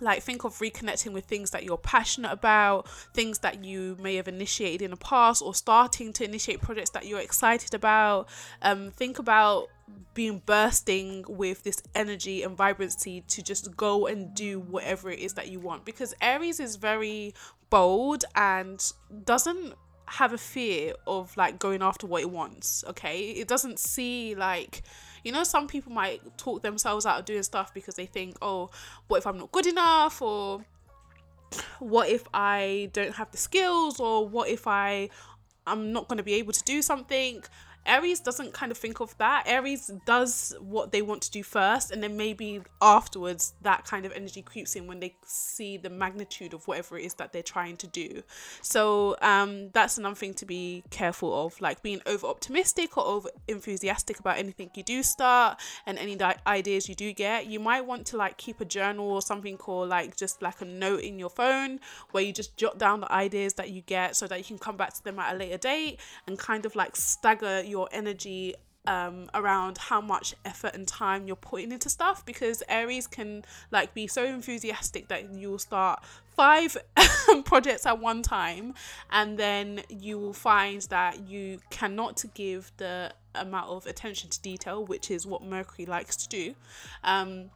like 0.00 0.22
think 0.22 0.44
of 0.44 0.58
reconnecting 0.58 1.12
with 1.12 1.24
things 1.24 1.50
that 1.50 1.64
you're 1.64 1.78
passionate 1.78 2.32
about 2.32 2.88
things 3.14 3.38
that 3.40 3.64
you 3.64 3.96
may 4.00 4.16
have 4.16 4.28
initiated 4.28 4.82
in 4.82 4.90
the 4.90 4.96
past 4.96 5.42
or 5.42 5.54
starting 5.54 6.12
to 6.12 6.24
initiate 6.24 6.60
projects 6.60 6.90
that 6.90 7.06
you're 7.06 7.20
excited 7.20 7.72
about 7.74 8.28
um, 8.62 8.90
think 8.90 9.18
about 9.18 9.68
being 10.14 10.42
bursting 10.44 11.24
with 11.28 11.62
this 11.62 11.82
energy 11.94 12.42
and 12.42 12.56
vibrancy 12.56 13.22
to 13.28 13.42
just 13.42 13.76
go 13.76 14.06
and 14.06 14.34
do 14.34 14.60
whatever 14.60 15.10
it 15.10 15.18
is 15.18 15.34
that 15.34 15.48
you 15.48 15.60
want 15.60 15.84
because 15.84 16.14
aries 16.20 16.60
is 16.60 16.76
very 16.76 17.34
bold 17.70 18.24
and 18.34 18.92
doesn't 19.24 19.74
have 20.06 20.32
a 20.32 20.38
fear 20.38 20.92
of 21.06 21.34
like 21.36 21.58
going 21.58 21.82
after 21.82 22.06
what 22.06 22.20
it 22.20 22.30
wants 22.30 22.84
okay 22.86 23.30
it 23.30 23.48
doesn't 23.48 23.78
see 23.78 24.34
like 24.34 24.82
you 25.24 25.32
know, 25.32 25.44
some 25.44 25.68
people 25.68 25.92
might 25.92 26.36
talk 26.36 26.62
themselves 26.62 27.06
out 27.06 27.20
of 27.20 27.24
doing 27.24 27.42
stuff 27.42 27.72
because 27.72 27.94
they 27.94 28.06
think, 28.06 28.36
oh, 28.42 28.70
what 29.08 29.18
if 29.18 29.26
I'm 29.26 29.38
not 29.38 29.52
good 29.52 29.66
enough? 29.66 30.20
Or 30.20 30.64
what 31.78 32.08
if 32.08 32.24
I 32.32 32.90
don't 32.92 33.14
have 33.14 33.30
the 33.30 33.38
skills? 33.38 34.00
Or 34.00 34.26
what 34.26 34.48
if 34.48 34.66
I 34.66 35.10
I'm 35.66 35.92
not 35.92 36.08
going 36.08 36.18
to 36.18 36.24
be 36.24 36.34
able 36.34 36.52
to 36.52 36.62
do 36.64 36.82
something? 36.82 37.42
Aries 37.86 38.20
doesn't 38.20 38.52
kind 38.52 38.70
of 38.70 38.78
think 38.78 39.00
of 39.00 39.16
that. 39.18 39.44
Aries 39.46 39.90
does 40.06 40.54
what 40.60 40.92
they 40.92 41.02
want 41.02 41.22
to 41.22 41.30
do 41.30 41.42
first, 41.42 41.90
and 41.90 42.02
then 42.02 42.16
maybe 42.16 42.60
afterwards 42.80 43.54
that 43.62 43.84
kind 43.84 44.06
of 44.06 44.12
energy 44.12 44.42
creeps 44.42 44.76
in 44.76 44.86
when 44.86 45.00
they 45.00 45.16
see 45.24 45.76
the 45.76 45.90
magnitude 45.90 46.54
of 46.54 46.66
whatever 46.68 46.98
it 46.98 47.04
is 47.04 47.14
that 47.14 47.32
they're 47.32 47.42
trying 47.42 47.76
to 47.78 47.86
do. 47.86 48.22
So 48.60 49.16
um, 49.22 49.70
that's 49.70 49.98
another 49.98 50.14
thing 50.14 50.34
to 50.34 50.46
be 50.46 50.84
careful 50.90 51.46
of, 51.46 51.60
like 51.60 51.82
being 51.82 52.00
over 52.06 52.26
optimistic 52.26 52.96
or 52.96 53.04
over 53.04 53.28
enthusiastic 53.48 54.20
about 54.20 54.38
anything 54.38 54.70
you 54.74 54.82
do 54.82 55.02
start 55.02 55.60
and 55.86 55.98
any 55.98 56.16
di- 56.16 56.36
ideas 56.46 56.88
you 56.88 56.94
do 56.94 57.12
get. 57.12 57.46
You 57.46 57.60
might 57.60 57.82
want 57.82 58.06
to 58.06 58.16
like 58.16 58.36
keep 58.36 58.60
a 58.60 58.64
journal 58.64 59.10
or 59.10 59.22
something 59.22 59.56
called 59.56 59.88
like 59.88 60.16
just 60.16 60.42
like 60.42 60.60
a 60.60 60.64
note 60.64 61.00
in 61.00 61.18
your 61.18 61.30
phone 61.30 61.80
where 62.12 62.22
you 62.22 62.32
just 62.32 62.56
jot 62.56 62.78
down 62.78 63.00
the 63.00 63.12
ideas 63.12 63.54
that 63.54 63.70
you 63.70 63.82
get 63.82 64.16
so 64.16 64.26
that 64.26 64.38
you 64.38 64.44
can 64.44 64.58
come 64.58 64.76
back 64.76 64.92
to 64.94 65.04
them 65.04 65.18
at 65.18 65.34
a 65.34 65.38
later 65.38 65.58
date 65.58 65.98
and 66.26 66.38
kind 66.38 66.64
of 66.66 66.74
like 66.76 66.96
stagger 66.96 67.62
your 67.72 67.88
energy 67.90 68.54
um, 68.86 69.28
around 69.34 69.78
how 69.78 70.00
much 70.00 70.34
effort 70.44 70.74
and 70.74 70.86
time 70.86 71.26
you're 71.26 71.36
putting 71.36 71.70
into 71.70 71.88
stuff 71.88 72.24
because 72.26 72.62
Aries 72.68 73.06
can 73.06 73.44
like 73.70 73.94
be 73.94 74.06
so 74.06 74.24
enthusiastic 74.24 75.08
that 75.08 75.32
you'll 75.34 75.58
start 75.58 76.02
five 76.36 76.76
projects 77.44 77.86
at 77.86 78.00
one 78.00 78.22
time 78.22 78.74
and 79.10 79.38
then 79.38 79.82
you 79.88 80.18
will 80.18 80.32
find 80.32 80.82
that 80.82 81.28
you 81.28 81.60
cannot 81.70 82.24
give 82.34 82.72
the 82.78 83.12
amount 83.34 83.70
of 83.70 83.86
attention 83.86 84.28
to 84.30 84.40
detail 84.42 84.84
which 84.84 85.10
is 85.10 85.26
what 85.26 85.42
Mercury 85.42 85.86
likes 85.86 86.16
to 86.16 86.28
do. 86.28 86.54
Um, 87.04 87.50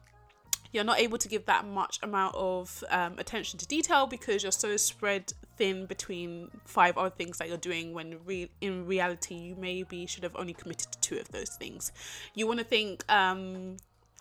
you're 0.71 0.83
not 0.83 0.99
able 0.99 1.17
to 1.17 1.27
give 1.27 1.45
that 1.45 1.65
much 1.65 1.99
amount 2.03 2.35
of 2.35 2.83
um, 2.89 3.17
attention 3.17 3.57
to 3.59 3.67
detail 3.67 4.05
because 4.07 4.43
you're 4.43 4.51
so 4.51 4.77
spread 4.77 5.33
thin 5.57 5.85
between 5.85 6.49
five 6.65 6.97
other 6.97 7.09
things 7.09 7.37
that 7.37 7.47
you're 7.47 7.57
doing 7.57 7.93
when 7.93 8.17
re- 8.25 8.49
in 8.61 8.85
reality 8.85 9.35
you 9.35 9.55
maybe 9.55 10.05
should 10.05 10.23
have 10.23 10.35
only 10.35 10.53
committed 10.53 10.91
to 10.91 10.99
two 10.99 11.17
of 11.17 11.27
those 11.29 11.49
things 11.55 11.91
you 12.35 12.47
want 12.47 12.59
to 12.59 12.65
think 12.65 13.03
um, 13.11 13.77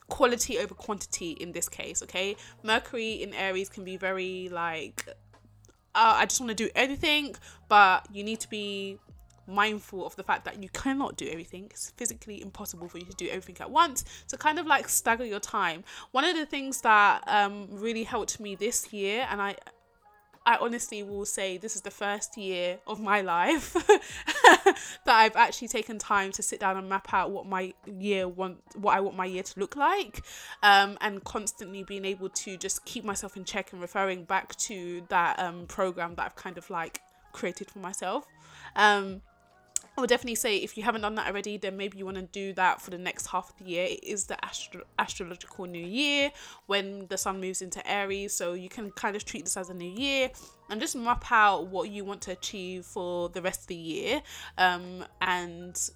quality 0.09 0.59
over 0.59 0.75
quantity 0.75 1.33
in 1.33 1.53
this 1.53 1.69
case 1.69 2.03
okay 2.03 2.37
mercury 2.63 3.13
in 3.23 3.35
aries 3.35 3.69
can 3.69 3.85
be 3.85 3.97
very 3.97 4.49
like 4.51 5.05
uh, 5.95 6.15
i 6.17 6.25
just 6.25 6.41
want 6.41 6.49
to 6.49 6.55
do 6.55 6.71
everything 6.75 7.35
but 7.69 8.07
you 8.13 8.23
need 8.23 8.41
to 8.41 8.49
be 8.49 8.99
mindful 9.47 10.07
of 10.07 10.17
the 10.17 10.23
fact 10.23 10.45
that 10.45 10.63
you 10.63 10.69
cannot 10.71 11.17
do 11.17 11.29
everything. 11.29 11.67
It's 11.71 11.91
physically 11.97 12.43
impossible 12.43 12.89
for 12.89 12.99
you 12.99 13.05
to 13.05 13.15
do 13.15 13.29
everything 13.29 13.57
at 13.61 13.71
once. 13.71 14.05
So 14.27 14.37
kind 14.37 14.59
of 14.59 14.67
like 14.67 14.89
stagger 14.89 15.25
your 15.25 15.41
time. 15.41 15.85
One 16.13 16.25
of 16.25 16.37
the 16.37 16.47
things 16.47 16.81
that 16.83 17.23
um, 17.27 17.69
really 17.71 18.05
helped 18.05 18.41
me 18.41 18.55
this 18.55 18.93
year, 18.93 19.27
and 19.31 19.41
I 19.41 19.57
I 20.47 20.57
honestly 20.61 21.03
will 21.03 21.27
say 21.27 21.59
this 21.59 21.75
is 21.75 21.83
the 21.83 21.91
first 21.91 22.37
year 22.39 22.79
of 22.87 23.01
my 23.01 23.21
life 23.21 23.73
that 25.05 25.15
I've 25.15 25.35
actually 25.35 25.67
taken 25.67 25.99
time 25.99 26.31
to 26.33 26.43
sit 26.43 26.61
down 26.61 26.77
and 26.77 26.89
map 26.89 27.13
out 27.13 27.33
what 27.33 27.47
my 27.47 27.75
year 27.85 28.29
want 28.29 28.59
what 28.77 28.95
I 28.97 29.01
want 29.01 29.17
my 29.17 29.27
year 29.27 29.43
to 29.43 29.61
look 29.61 29.75
like 29.75 30.23
um, 30.63 30.99
and 31.01 31.25
constantly 31.25 31.83
being 31.83 32.05
able 32.05 32.29
to 32.29 32.57
just 32.57 32.85
keep 32.85 33.05
myself 33.05 33.37
in 33.37 33.45
check 33.45 33.73
and 33.73 33.83
referring 33.83 34.23
back 34.23 34.55
to 34.57 35.05
that 35.09 35.37
um, 35.41 35.67
program 35.67 36.15
that 36.15 36.27
I've 36.27 36.37
kind 36.37 36.57
of 36.59 36.71
like 36.71 37.01
created 37.33 37.69
for 37.69 37.81
myself. 37.81 38.25
Um, 38.77 39.23
I 39.97 40.01
would 40.03 40.11
definitely 40.11 40.35
say 40.35 40.59
if 40.59 40.77
you 40.77 40.83
haven't 40.83 41.01
done 41.01 41.15
that 41.15 41.27
already, 41.27 41.57
then 41.57 41.77
maybe 41.77 41.97
you 41.97 42.05
want 42.05 42.19
to 42.19 42.23
do 42.25 42.53
that 42.55 42.83
for 42.83 42.91
the 42.91 42.99
next 42.99 43.29
half 43.29 43.51
of 43.51 43.57
the 43.57 43.65
year. 43.65 43.87
It 43.87 44.05
is 44.05 44.25
the 44.25 44.43
astro- 44.45 44.85
astrological 44.99 45.65
new 45.65 45.85
year 45.85 46.31
when 46.67 47.07
the 47.07 47.17
sun 47.17 47.41
moves 47.41 47.63
into 47.63 47.87
Aries, 47.91 48.35
so 48.35 48.53
you 48.53 48.69
can 48.69 48.91
kind 48.91 49.17
of 49.17 49.25
treat 49.25 49.45
this 49.45 49.57
as 49.57 49.71
a 49.71 49.75
new 49.75 49.89
year 49.89 50.31
and 50.69 50.81
just 50.81 50.97
map 50.97 51.25
out 51.31 51.69
what 51.69 51.89
you 51.89 52.05
want 52.05 52.21
to 52.23 52.33
achieve 52.33 52.85
for 52.85 53.31
the 53.31 53.41
rest 53.41 53.63
of 53.63 53.67
the 53.69 53.75
year 53.75 54.21
um, 54.59 55.05
and 55.23 55.91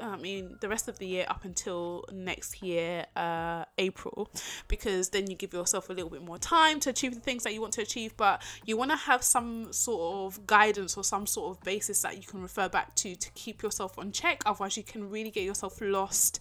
I 0.00 0.16
mean, 0.16 0.56
the 0.60 0.68
rest 0.68 0.88
of 0.88 0.98
the 0.98 1.06
year 1.06 1.26
up 1.28 1.44
until 1.44 2.04
next 2.12 2.62
year, 2.62 3.06
uh, 3.16 3.64
April, 3.78 4.30
because 4.68 5.10
then 5.10 5.30
you 5.30 5.36
give 5.36 5.52
yourself 5.52 5.90
a 5.90 5.92
little 5.92 6.10
bit 6.10 6.22
more 6.22 6.38
time 6.38 6.80
to 6.80 6.90
achieve 6.90 7.14
the 7.14 7.20
things 7.20 7.44
that 7.44 7.52
you 7.52 7.60
want 7.60 7.72
to 7.74 7.82
achieve. 7.82 8.16
But 8.16 8.42
you 8.64 8.76
want 8.76 8.90
to 8.90 8.96
have 8.96 9.22
some 9.22 9.72
sort 9.72 10.34
of 10.34 10.46
guidance 10.46 10.96
or 10.96 11.04
some 11.04 11.26
sort 11.26 11.56
of 11.56 11.64
basis 11.64 12.02
that 12.02 12.16
you 12.16 12.22
can 12.22 12.42
refer 12.42 12.68
back 12.68 12.94
to 12.96 13.14
to 13.14 13.30
keep 13.32 13.62
yourself 13.62 13.98
on 13.98 14.12
check. 14.12 14.42
Otherwise, 14.46 14.76
you 14.76 14.82
can 14.82 15.10
really 15.10 15.30
get 15.30 15.44
yourself 15.44 15.80
lost 15.80 16.40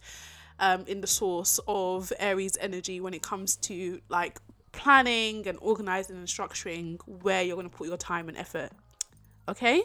um, 0.59 0.85
in 0.87 1.01
the 1.01 1.07
source 1.07 1.59
of 1.67 2.11
Aries 2.19 2.57
energy 2.59 2.99
when 2.99 3.13
it 3.13 3.21
comes 3.21 3.55
to 3.57 4.01
like 4.09 4.39
planning 4.71 5.47
and 5.47 5.57
organizing 5.61 6.17
and 6.17 6.27
structuring 6.27 6.99
where 7.05 7.43
you're 7.43 7.55
going 7.55 7.69
to 7.69 7.75
put 7.75 7.87
your 7.87 7.97
time 7.97 8.27
and 8.27 8.37
effort. 8.37 8.71
Okay? 9.47 9.83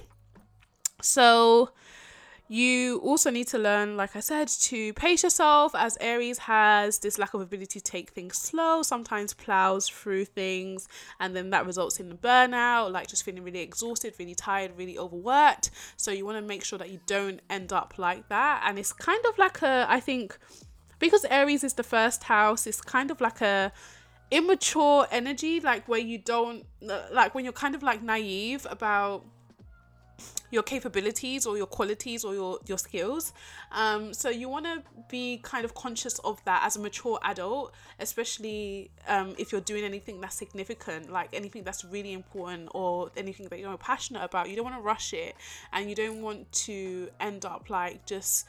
So 1.01 1.71
you 2.50 2.99
also 3.05 3.31
need 3.31 3.47
to 3.49 3.59
learn, 3.59 3.97
like 3.97 4.17
I 4.17 4.21
said, 4.21 4.49
to 4.49 4.95
pace 4.95 5.23
yourself 5.23 5.75
as 5.75 5.99
Aries 6.00 6.38
has 6.38 6.99
this 6.99 7.19
lack 7.19 7.35
of 7.35 7.43
ability 7.43 7.78
to 7.78 7.85
take 7.85 8.11
things 8.11 8.38
slow, 8.38 8.83
sometimes 8.83 9.35
plows 9.35 9.87
through 9.87 10.25
things, 10.25 10.88
and 11.21 11.37
then 11.37 11.50
that 11.50 11.67
results 11.67 12.00
in 12.00 12.09
the 12.09 12.14
burnout, 12.14 12.90
like 12.90 13.07
just 13.07 13.23
feeling 13.23 13.45
really 13.45 13.61
exhausted, 13.61 14.14
really 14.19 14.35
tired, 14.35 14.73
really 14.78 14.97
overworked. 14.99 15.71
So 15.99 16.11
you 16.11 16.25
want 16.25 16.38
to 16.38 16.43
make 16.43 16.64
sure 16.64 16.78
that 16.78 16.88
you 16.88 17.00
don't 17.07 17.40
end 17.50 17.73
up 17.73 17.95
like 17.99 18.28
that. 18.31 18.62
And 18.64 18.78
it's 18.78 18.95
kind 18.95 19.23
of 19.28 19.37
like 19.37 19.61
a, 19.61 19.87
I 19.87 20.00
think, 20.00 20.38
because 20.99 21.26
Aries 21.26 21.62
is 21.62 21.75
the 21.75 21.83
first 21.83 22.25
house, 22.25 22.67
it's 22.67 22.81
kind 22.81 23.11
of 23.11 23.21
like 23.21 23.43
a 23.43 23.73
immature 24.31 25.07
energy, 25.11 25.61
like 25.61 25.87
where 25.87 26.00
you 26.00 26.17
don't, 26.19 26.64
like 26.81 27.35
when 27.35 27.45
you're 27.45 27.52
kind 27.52 27.75
of 27.75 27.83
like 27.83 28.02
naive 28.02 28.67
about 28.71 29.25
your 30.51 30.63
capabilities 30.63 31.47
or 31.47 31.57
your 31.57 31.67
qualities 31.67 32.25
or 32.25 32.35
your, 32.35 32.59
your 32.67 32.79
skills. 32.79 33.33
Um, 33.73 34.15
so 34.15 34.31
you 34.31 34.49
want 34.49 34.65
to 34.65 34.83
be 35.09 35.41
kind 35.43 35.65
of 35.65 35.75
conscious 35.75 36.19
of 36.21 36.43
that 36.45 36.63
as 36.65 36.77
a 36.77 36.81
mature 36.81 37.19
adult, 37.23 37.75
especially 38.01 38.91
um, 39.07 39.35
if 39.39 39.53
you're 39.53 39.61
doing 39.61 39.85
anything 39.85 40.21
that's 40.21 40.37
significant, 40.37 41.11
like 41.13 41.29
anything 41.33 41.65
that's 41.65 41.85
really 41.85 42.13
important 42.13 42.69
or 42.75 43.11
anything 43.17 43.49
that 43.49 43.59
you're 43.59 43.77
passionate 43.77 44.23
about. 44.23 44.49
You 44.49 44.57
don't 44.57 44.65
want 44.65 44.77
to 44.77 44.83
rush 44.83 45.13
it 45.13 45.35
and 45.73 45.89
you 45.89 45.95
don't 45.95 46.23
want 46.23 46.51
to 46.53 47.09
end 47.21 47.45
up 47.45 47.69
like 47.69 48.07
just 48.07 48.47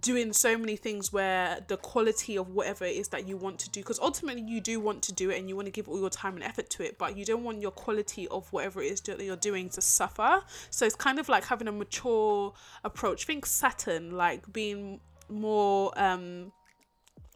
doing 0.00 0.32
so 0.32 0.56
many 0.56 0.76
things 0.76 1.12
where 1.12 1.58
the 1.68 1.76
quality 1.76 2.36
of 2.36 2.50
whatever 2.50 2.84
it 2.84 2.96
is 2.96 3.08
that 3.08 3.26
you 3.26 3.36
want 3.36 3.58
to 3.58 3.70
do 3.70 3.80
because 3.80 3.98
ultimately 4.00 4.42
you 4.42 4.60
do 4.60 4.78
want 4.80 5.02
to 5.02 5.12
do 5.12 5.30
it 5.30 5.38
and 5.38 5.48
you 5.48 5.56
want 5.56 5.66
to 5.66 5.72
give 5.72 5.88
all 5.88 5.98
your 5.98 6.10
time 6.10 6.34
and 6.34 6.44
effort 6.44 6.70
to 6.70 6.84
it 6.84 6.98
but 6.98 7.16
you 7.16 7.24
don't 7.24 7.44
want 7.44 7.60
your 7.60 7.70
quality 7.70 8.28
of 8.28 8.50
whatever 8.52 8.82
it 8.82 8.92
is 8.92 9.00
that 9.00 9.20
you're 9.20 9.36
doing 9.36 9.68
to 9.68 9.80
suffer. 9.80 10.42
So 10.70 10.86
it's 10.86 10.94
kind 10.94 11.18
of 11.18 11.28
like 11.28 11.44
having 11.44 11.68
a 11.68 11.72
mature 11.72 12.52
approach. 12.84 13.24
Think 13.24 13.46
saturn 13.46 14.12
like 14.16 14.52
being 14.52 15.00
more 15.28 15.92
um 15.96 16.52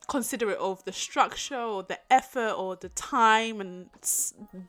considerate 0.08 0.58
of 0.58 0.84
the 0.84 0.92
structure 0.92 1.60
or 1.60 1.82
the 1.82 1.98
effort 2.12 2.52
or 2.52 2.76
the 2.76 2.88
time 2.90 3.60
and 3.60 3.88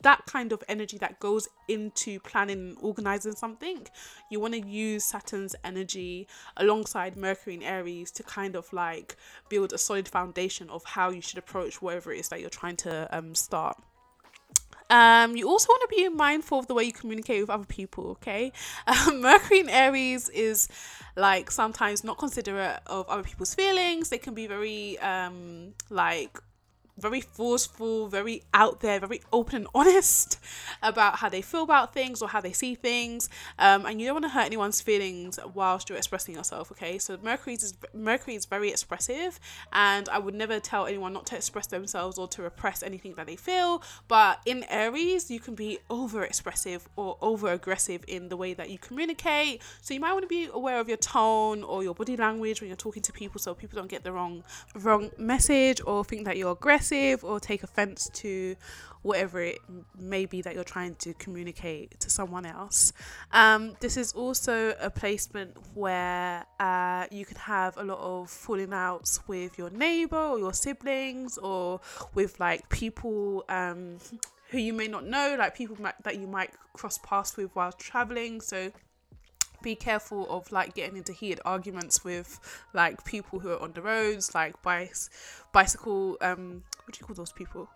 that 0.02 0.26
kind 0.26 0.52
of 0.52 0.64
energy 0.68 0.98
that 0.98 1.20
goes 1.20 1.48
into 1.68 2.20
planning 2.22 2.58
and 2.58 2.78
organizing 2.82 3.34
something 3.34 3.86
you 4.32 4.40
want 4.40 4.54
to 4.54 4.66
use 4.66 5.04
saturn's 5.04 5.56
energy 5.64 6.28
alongside 6.58 7.16
mercury 7.16 7.54
and 7.54 7.64
aries 7.64 8.10
to 8.10 8.24
kind 8.24 8.56
of 8.56 8.72
like 8.74 9.16
build 9.50 9.74
a 9.74 9.78
solid 9.78 10.08
foundation 10.08 10.70
of 10.70 10.84
how 10.86 11.10
you 11.10 11.22
should 11.22 11.38
approach 11.38 11.82
whatever 11.82 12.12
it 12.12 12.20
is 12.20 12.30
that 12.30 12.40
you're 12.40 12.50
trying 12.50 12.76
to 12.76 13.08
um, 13.16 13.36
start 13.36 13.78
um, 14.90 15.36
you 15.36 15.48
also 15.48 15.68
want 15.70 15.90
to 15.90 15.96
be 15.96 16.10
mindful 16.10 16.60
of 16.60 16.68
the 16.68 16.74
way 16.74 16.84
you 16.84 16.94
communicate 16.94 17.42
with 17.42 17.50
other 17.50 17.66
people, 17.66 18.12
okay? 18.12 18.52
Um, 18.88 19.22
Mercury 19.22 19.60
in 19.62 19.70
Aries 19.70 20.30
is 20.30 20.70
like 21.16 21.52
sometimes 21.52 22.04
not 22.04 22.18
considerate 22.18 22.80
of 22.88 23.08
other 23.10 23.24
people's 23.24 23.54
feelings. 23.54 24.10
They 24.10 24.18
can 24.18 24.34
be 24.34 24.48
very 24.48 24.98
um, 25.00 25.74
like 25.90 26.40
very 26.98 27.22
forceful, 27.22 28.08
very 28.08 28.44
out 28.54 28.80
there, 28.82 29.00
very 29.00 29.22
open 29.32 29.56
and 29.58 29.68
honest 29.76 30.40
about 30.82 31.18
how 31.18 31.30
they 31.30 31.42
feel 31.42 31.64
about 31.64 31.94
things 31.94 32.22
or 32.22 32.30
how 32.30 32.42
they 32.42 32.52
see 32.52 32.76
things. 32.76 33.30
Um, 33.60 33.86
and 33.86 34.00
you 34.00 34.08
don't 34.08 34.16
want 34.16 34.26
to 34.26 34.30
hurt 34.30 34.46
anyone's 34.46 34.82
feelings 34.82 35.40
whilst 35.54 35.90
you're 35.90 35.98
expressing 35.98 36.36
yourself. 36.36 36.72
Okay, 36.72 36.98
so 36.98 37.18
Mercury 37.22 37.56
is 37.56 37.74
Mercury 37.94 38.36
is 38.36 38.46
very 38.46 38.70
expressive, 38.70 39.40
and 39.72 40.10
I 40.10 40.20
would 40.20 40.36
never 40.36 40.60
tell 40.60 40.86
anyone 40.88 41.14
not 41.14 41.26
to 41.28 41.36
express 41.36 41.68
themselves 41.68 42.18
or 42.18 42.28
to 42.30 42.42
repress 42.42 42.84
anything 42.84 43.14
that 43.16 43.28
they 43.28 43.36
feel. 43.36 43.84
But 44.08 44.42
in 44.46 44.66
Aries, 44.70 45.30
you 45.30 45.40
can 45.40 45.56
be 45.56 45.80
over 45.90 46.24
expressive 46.24 46.88
or 46.96 47.18
over 47.22 47.52
aggressive 47.52 48.04
in 48.08 48.30
the 48.30 48.38
way 48.38 48.54
that 48.54 48.70
you 48.70 48.78
communicate. 48.78 49.62
So 49.82 49.94
you 49.94 50.00
might 50.00 50.14
want 50.14 50.24
to 50.24 50.28
be 50.28 50.50
aware 50.52 50.80
of 50.80 50.88
your 50.88 50.98
tone 50.98 51.64
or 51.64 51.84
your 51.84 51.94
body 51.94 52.16
language 52.18 52.62
when 52.62 52.70
you're 52.70 52.78
talking 52.78 53.04
to 53.04 53.12
people, 53.12 53.40
so 53.40 53.54
people 53.54 53.78
don't 53.78 53.90
get 53.90 54.04
the 54.04 54.12
wrong 54.12 54.44
wrong 54.76 55.12
message 55.18 55.82
or 55.86 56.04
think 56.04 56.26
that 56.26 56.38
you're 56.38 56.52
aggressive 56.52 56.87
aggressive 56.88 57.24
or 57.24 57.40
take 57.40 57.64
offense 57.64 58.10
to 58.14 58.56
whatever 59.04 59.42
it 59.42 59.60
may 59.98 60.26
be 60.26 60.42
that 60.42 60.54
you're 60.54 60.64
trying 60.64 60.96
to 60.96 61.14
communicate 61.14 62.00
to 62.00 62.10
someone 62.10 62.46
else. 62.46 62.94
Um, 63.32 63.76
this 63.80 63.96
is 63.96 64.14
also 64.14 64.76
a 64.80 64.90
placement 64.90 65.56
where 65.76 66.46
uh, 66.60 67.06
you 67.12 67.26
can 67.26 67.38
have 67.38 67.78
a 67.78 67.84
lot 67.84 68.00
of 68.00 68.30
falling 68.30 68.74
outs 68.74 69.20
with 69.28 69.58
your 69.58 69.70
neighbor 69.70 70.18
or 70.18 70.40
your 70.40 70.54
siblings 70.54 71.38
or 71.38 71.80
with 72.14 72.40
like 72.40 72.68
people. 72.70 73.46
Um, 73.50 73.98
who 74.50 74.60
you 74.60 74.72
may 74.72 74.88
not 74.88 75.06
know, 75.06 75.36
like 75.38 75.58
people 75.58 75.76
might, 75.82 76.02
that 76.04 76.18
you 76.18 76.26
might 76.26 76.52
cross 76.72 76.98
paths 77.00 77.36
with 77.36 77.54
while 77.54 77.74
traveling. 77.74 78.40
So 78.40 78.72
be 79.62 79.76
careful 79.76 80.28
of 80.30 80.52
like 80.52 80.76
getting 80.76 80.98
into 80.98 81.14
heated 81.14 81.40
arguments 81.46 82.04
with 82.04 82.40
like 82.74 83.04
people 83.06 83.40
who 83.40 83.52
are 83.52 83.62
on 83.62 83.74
the 83.74 83.82
roads, 83.82 84.34
like 84.36 84.62
bice, 84.62 85.10
bicycle. 85.54 86.18
Um, 86.22 86.64
what 86.86 86.94
do 86.94 87.00
you 87.00 87.06
call 87.06 87.16
those 87.16 87.32
people? 87.32 87.70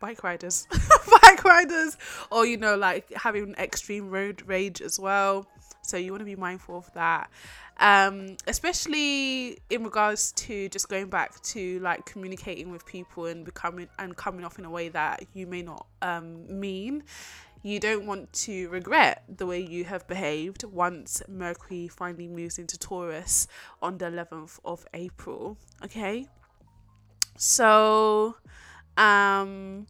Bike 0.00 0.24
riders, 0.24 0.66
bike 1.22 1.44
riders, 1.44 1.96
or 2.30 2.44
you 2.44 2.56
know, 2.56 2.76
like 2.76 3.12
having 3.14 3.54
extreme 3.54 4.10
road 4.10 4.42
rage 4.46 4.82
as 4.82 4.98
well. 4.98 5.46
So 5.82 5.96
you 5.96 6.12
want 6.12 6.20
to 6.20 6.24
be 6.26 6.36
mindful 6.36 6.78
of 6.78 6.92
that, 6.94 7.30
um, 7.78 8.36
especially 8.46 9.58
in 9.70 9.82
regards 9.82 10.32
to 10.32 10.68
just 10.68 10.88
going 10.88 11.08
back 11.08 11.40
to 11.42 11.80
like 11.80 12.06
communicating 12.06 12.70
with 12.70 12.86
people 12.86 13.26
and 13.26 13.44
becoming 13.44 13.88
and 13.98 14.16
coming 14.16 14.44
off 14.44 14.58
in 14.58 14.64
a 14.64 14.70
way 14.70 14.88
that 14.90 15.24
you 15.34 15.46
may 15.46 15.62
not 15.62 15.86
um, 16.00 16.60
mean 16.60 17.02
you 17.62 17.78
don't 17.78 18.06
want 18.06 18.32
to 18.32 18.68
regret 18.68 19.24
the 19.28 19.46
way 19.46 19.60
you 19.60 19.84
have 19.84 20.06
behaved 20.08 20.64
once 20.64 21.22
Mercury 21.28 21.88
finally 21.88 22.28
moves 22.28 22.58
into 22.58 22.78
Taurus 22.78 23.46
on 23.80 23.98
the 23.98 24.06
11th 24.06 24.58
of 24.64 24.84
April. 24.92 25.56
Okay? 25.84 26.26
So, 27.36 28.36
um, 28.96 29.86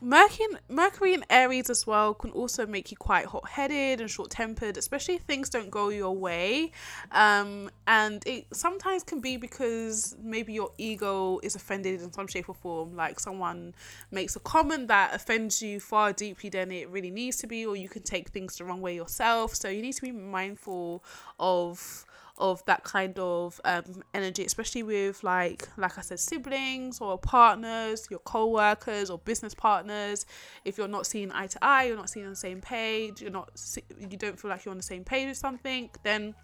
Mercury, 0.00 0.46
Mercury 0.68 1.14
in 1.14 1.24
Aries 1.30 1.70
as 1.70 1.86
well 1.86 2.14
can 2.14 2.30
also 2.32 2.66
make 2.66 2.90
you 2.90 2.96
quite 2.96 3.26
hot 3.26 3.48
headed 3.48 4.00
and 4.00 4.10
short 4.10 4.30
tempered, 4.30 4.76
especially 4.76 5.14
if 5.14 5.22
things 5.22 5.48
don't 5.48 5.70
go 5.70 5.88
your 5.88 6.16
way. 6.16 6.72
Um, 7.12 7.70
and 7.86 8.22
it 8.26 8.46
sometimes 8.52 9.02
can 9.02 9.20
be 9.20 9.36
because 9.36 10.16
maybe 10.22 10.52
your 10.52 10.70
ego 10.78 11.40
is 11.42 11.54
offended 11.54 12.02
in 12.02 12.12
some 12.12 12.26
shape 12.26 12.48
or 12.48 12.54
form, 12.54 12.96
like 12.96 13.20
someone 13.20 13.74
makes 14.10 14.36
a 14.36 14.40
comment 14.40 14.88
that 14.88 15.14
offends 15.14 15.62
you 15.62 15.80
far 15.80 16.12
deeply 16.12 16.50
than 16.50 16.70
it 16.72 16.88
really 16.88 17.10
needs 17.10 17.36
to 17.38 17.46
be, 17.46 17.66
or 17.66 17.76
you 17.76 17.88
can 17.88 18.02
take 18.02 18.28
things 18.28 18.56
the 18.56 18.64
wrong 18.64 18.80
way 18.80 18.94
yourself. 18.94 19.54
So 19.54 19.68
you 19.68 19.82
need 19.82 19.94
to 19.94 20.02
be 20.02 20.12
mindful 20.12 21.02
of 21.38 22.05
of 22.38 22.64
that 22.66 22.84
kind 22.84 23.18
of 23.18 23.60
um, 23.64 24.02
energy, 24.14 24.44
especially 24.44 24.82
with 24.82 25.24
like 25.24 25.68
like 25.76 25.98
I 25.98 26.02
said, 26.02 26.20
siblings 26.20 27.00
or 27.00 27.18
partners, 27.18 28.06
your 28.10 28.20
co-workers 28.20 29.10
or 29.10 29.18
business 29.18 29.54
partners. 29.54 30.26
If 30.64 30.78
you're 30.78 30.88
not 30.88 31.06
seeing 31.06 31.32
eye 31.32 31.46
to 31.48 31.58
eye, 31.62 31.84
you're 31.84 31.96
not 31.96 32.10
seeing 32.10 32.26
on 32.26 32.32
the 32.32 32.36
same 32.36 32.60
page, 32.60 33.20
you're 33.20 33.30
not 33.30 33.50
you 33.98 34.16
don't 34.16 34.38
feel 34.38 34.50
like 34.50 34.64
you're 34.64 34.72
on 34.72 34.78
the 34.78 34.82
same 34.82 35.04
page 35.04 35.28
with 35.28 35.36
something, 35.36 35.90
then 36.02 36.34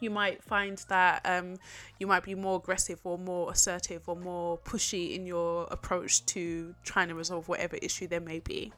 you 0.00 0.10
might 0.10 0.42
find 0.42 0.78
that 0.88 1.22
um, 1.24 1.56
you 1.98 2.06
might 2.06 2.24
be 2.24 2.34
more 2.34 2.56
aggressive 2.56 3.00
or 3.04 3.18
more 3.18 3.50
assertive 3.50 4.02
or 4.08 4.16
more 4.16 4.58
pushy 4.58 5.14
in 5.14 5.26
your 5.26 5.66
approach 5.70 6.24
to 6.26 6.74
trying 6.84 7.08
to 7.08 7.14
resolve 7.14 7.48
whatever 7.48 7.76
issue 7.76 8.06
there 8.06 8.20
may 8.20 8.40
be. 8.40 8.72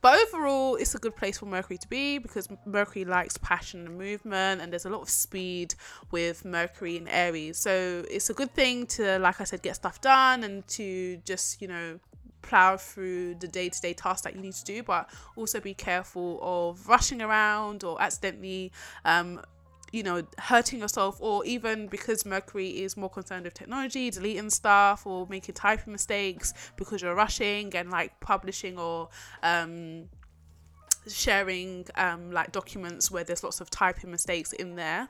But 0.00 0.18
overall, 0.20 0.76
it's 0.76 0.94
a 0.94 0.98
good 0.98 1.16
place 1.16 1.38
for 1.38 1.46
Mercury 1.46 1.78
to 1.78 1.88
be 1.88 2.18
because 2.18 2.48
Mercury 2.64 3.04
likes 3.04 3.36
passion 3.38 3.86
and 3.86 3.98
movement, 3.98 4.60
and 4.60 4.72
there's 4.72 4.86
a 4.86 4.90
lot 4.90 5.02
of 5.02 5.10
speed 5.10 5.74
with 6.10 6.44
Mercury 6.44 6.96
in 6.96 7.08
Aries. 7.08 7.58
So 7.58 8.04
it's 8.10 8.30
a 8.30 8.34
good 8.34 8.54
thing 8.54 8.86
to, 8.86 9.18
like 9.18 9.40
I 9.40 9.44
said, 9.44 9.62
get 9.62 9.76
stuff 9.76 10.00
done 10.00 10.44
and 10.44 10.66
to 10.68 11.18
just, 11.24 11.60
you 11.60 11.68
know, 11.68 11.98
plow 12.42 12.76
through 12.76 13.34
the 13.36 13.48
day 13.48 13.68
to 13.68 13.80
day 13.80 13.92
tasks 13.92 14.22
that 14.22 14.34
you 14.34 14.40
need 14.40 14.54
to 14.54 14.64
do, 14.64 14.82
but 14.82 15.10
also 15.36 15.60
be 15.60 15.74
careful 15.74 16.38
of 16.42 16.88
rushing 16.88 17.22
around 17.22 17.84
or 17.84 18.00
accidentally 18.00 18.72
um, 19.04 19.40
you 19.92 20.02
know, 20.02 20.22
hurting 20.38 20.78
yourself, 20.78 21.16
or 21.20 21.44
even 21.44 21.88
because 21.88 22.24
Mercury 22.24 22.68
is 22.82 22.96
more 22.96 23.10
concerned 23.10 23.44
with 23.44 23.54
technology, 23.54 24.10
deleting 24.10 24.50
stuff 24.50 25.06
or 25.06 25.26
making 25.28 25.54
typing 25.54 25.92
mistakes 25.92 26.54
because 26.76 27.02
you're 27.02 27.14
rushing 27.14 27.74
and 27.74 27.90
like 27.90 28.18
publishing 28.20 28.78
or 28.78 29.08
um, 29.42 30.08
sharing 31.08 31.86
um, 31.96 32.30
like 32.30 32.52
documents 32.52 33.10
where 33.10 33.24
there's 33.24 33.42
lots 33.42 33.60
of 33.60 33.70
typing 33.70 34.10
mistakes 34.10 34.52
in 34.52 34.76
there. 34.76 35.08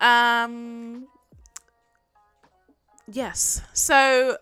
Um, 0.00 1.06
yes. 3.10 3.62
So 3.72 4.36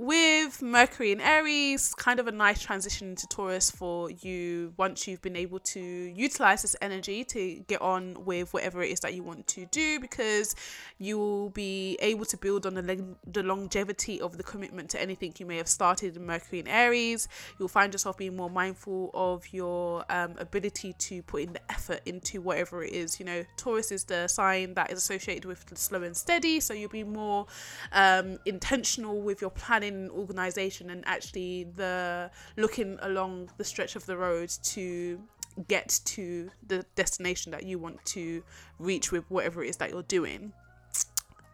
with 0.00 0.62
Mercury 0.62 1.12
in 1.12 1.20
Aries, 1.20 1.94
kind 1.94 2.18
of 2.18 2.26
a 2.26 2.32
nice 2.32 2.62
transition 2.62 3.14
to 3.16 3.26
Taurus 3.26 3.70
for 3.70 4.10
you 4.10 4.72
once 4.78 5.06
you've 5.06 5.20
been 5.20 5.36
able 5.36 5.58
to 5.58 5.78
utilize 5.78 6.62
this 6.62 6.74
energy 6.80 7.22
to 7.24 7.62
get 7.68 7.82
on 7.82 8.24
with 8.24 8.54
whatever 8.54 8.82
it 8.82 8.90
is 8.90 9.00
that 9.00 9.12
you 9.12 9.22
want 9.22 9.46
to 9.48 9.66
do 9.66 10.00
because 10.00 10.56
you 10.96 11.18
will 11.18 11.50
be 11.50 11.98
able 12.00 12.24
to 12.24 12.38
build 12.38 12.64
on 12.64 12.76
the, 12.76 13.04
the 13.30 13.42
longevity 13.42 14.18
of 14.22 14.38
the 14.38 14.42
commitment 14.42 14.88
to 14.88 15.02
anything 15.02 15.34
you 15.36 15.44
may 15.44 15.58
have 15.58 15.68
started 15.68 16.16
in 16.16 16.24
Mercury 16.24 16.60
in 16.60 16.68
Aries. 16.68 17.28
You'll 17.58 17.68
find 17.68 17.92
yourself 17.92 18.16
being 18.16 18.34
more 18.34 18.48
mindful 18.48 19.10
of 19.12 19.52
your 19.52 20.06
um, 20.08 20.34
ability 20.38 20.94
to 20.94 21.22
put 21.24 21.42
in 21.42 21.52
the 21.52 21.60
effort 21.70 22.00
into 22.06 22.40
whatever 22.40 22.82
it 22.82 22.94
is. 22.94 23.20
You 23.20 23.26
know, 23.26 23.44
Taurus 23.58 23.92
is 23.92 24.04
the 24.04 24.28
sign 24.28 24.72
that 24.74 24.90
is 24.90 24.96
associated 24.96 25.44
with 25.44 25.62
slow 25.76 26.02
and 26.02 26.16
steady, 26.16 26.58
so 26.58 26.72
you'll 26.72 26.88
be 26.88 27.04
more 27.04 27.44
um, 27.92 28.38
intentional 28.46 29.20
with 29.20 29.42
your 29.42 29.50
planning 29.50 29.89
planning 29.90 30.10
organization 30.10 30.90
and 30.90 31.04
actually 31.06 31.64
the 31.76 32.30
looking 32.56 32.98
along 33.02 33.50
the 33.56 33.64
stretch 33.64 33.96
of 33.96 34.06
the 34.06 34.16
road 34.16 34.50
to 34.62 35.20
get 35.68 36.00
to 36.04 36.48
the 36.66 36.84
destination 36.94 37.52
that 37.52 37.64
you 37.64 37.78
want 37.78 38.02
to 38.04 38.42
reach 38.78 39.12
with 39.12 39.24
whatever 39.30 39.62
it 39.64 39.68
is 39.68 39.76
that 39.76 39.90
you're 39.90 40.02
doing. 40.04 40.52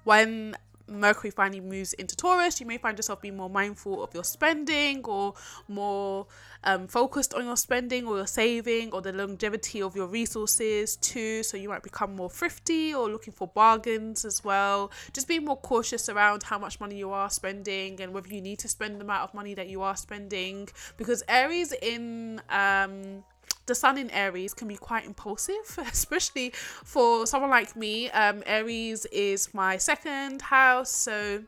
When 0.05 0.55
Mercury 0.89 1.31
finally 1.31 1.61
moves 1.61 1.93
into 1.95 2.17
Taurus, 2.17 2.61
you 2.61 2.67
may 2.67 2.79
find 2.79 2.99
yourself 2.99 3.21
being 3.21 3.37
more 3.37 3.51
mindful 3.51 4.03
of 4.03 4.15
your 4.15 4.25
spending 4.25 5.05
or 5.05 5.35
more 5.69 6.27
um, 6.65 6.87
focused 6.87 7.35
on 7.35 7.45
your 7.45 7.57
spending 7.57 8.07
or 8.07 8.17
your 8.17 8.27
saving 8.27 8.93
or 8.93 9.01
the 9.01 9.13
longevity 9.13 9.83
of 9.83 9.97
your 9.97 10.07
resources 10.07 10.97
too. 10.97 11.43
So 11.43 11.57
you 11.57 11.69
might 11.69 11.83
become 11.83 12.15
more 12.15 12.31
thrifty 12.31 12.95
or 12.95 13.09
looking 13.09 13.33
for 13.33 13.49
bargains 13.49 14.25
as 14.25 14.45
well. 14.45 14.91
Just 15.13 15.29
being 15.29 15.45
more 15.45 15.57
cautious 15.57 16.09
around 16.09 16.43
how 16.43 16.59
much 16.59 16.81
money 16.81 16.97
you 16.97 17.11
are 17.11 17.31
spending 17.31 18.01
and 18.01 18.13
whether 18.13 18.29
you 18.29 18.41
need 18.41 18.59
to 18.61 18.69
spend 18.69 19.01
the 19.01 19.05
amount 19.05 19.23
of 19.23 19.35
money 19.35 19.55
that 19.55 19.69
you 19.69 19.83
are 19.83 19.97
spending 19.97 20.69
because 20.97 21.23
Aries 21.29 21.73
in 21.73 22.41
um, 22.51 23.25
the 23.67 23.75
sun 23.75 23.99
in 23.99 24.11
Aries 24.11 24.55
can 24.55 24.69
be 24.69 24.77
quite 24.77 25.05
impulsive, 25.05 25.79
especially 25.79 26.51
for 26.55 27.27
someone 27.27 27.51
like 27.51 27.77
me. 27.77 28.11
Um, 28.11 28.43
Aries 28.47 29.05
is 29.07 29.53
my 29.53 29.77
second 29.77 30.43
house, 30.43 30.91
so 30.91 31.43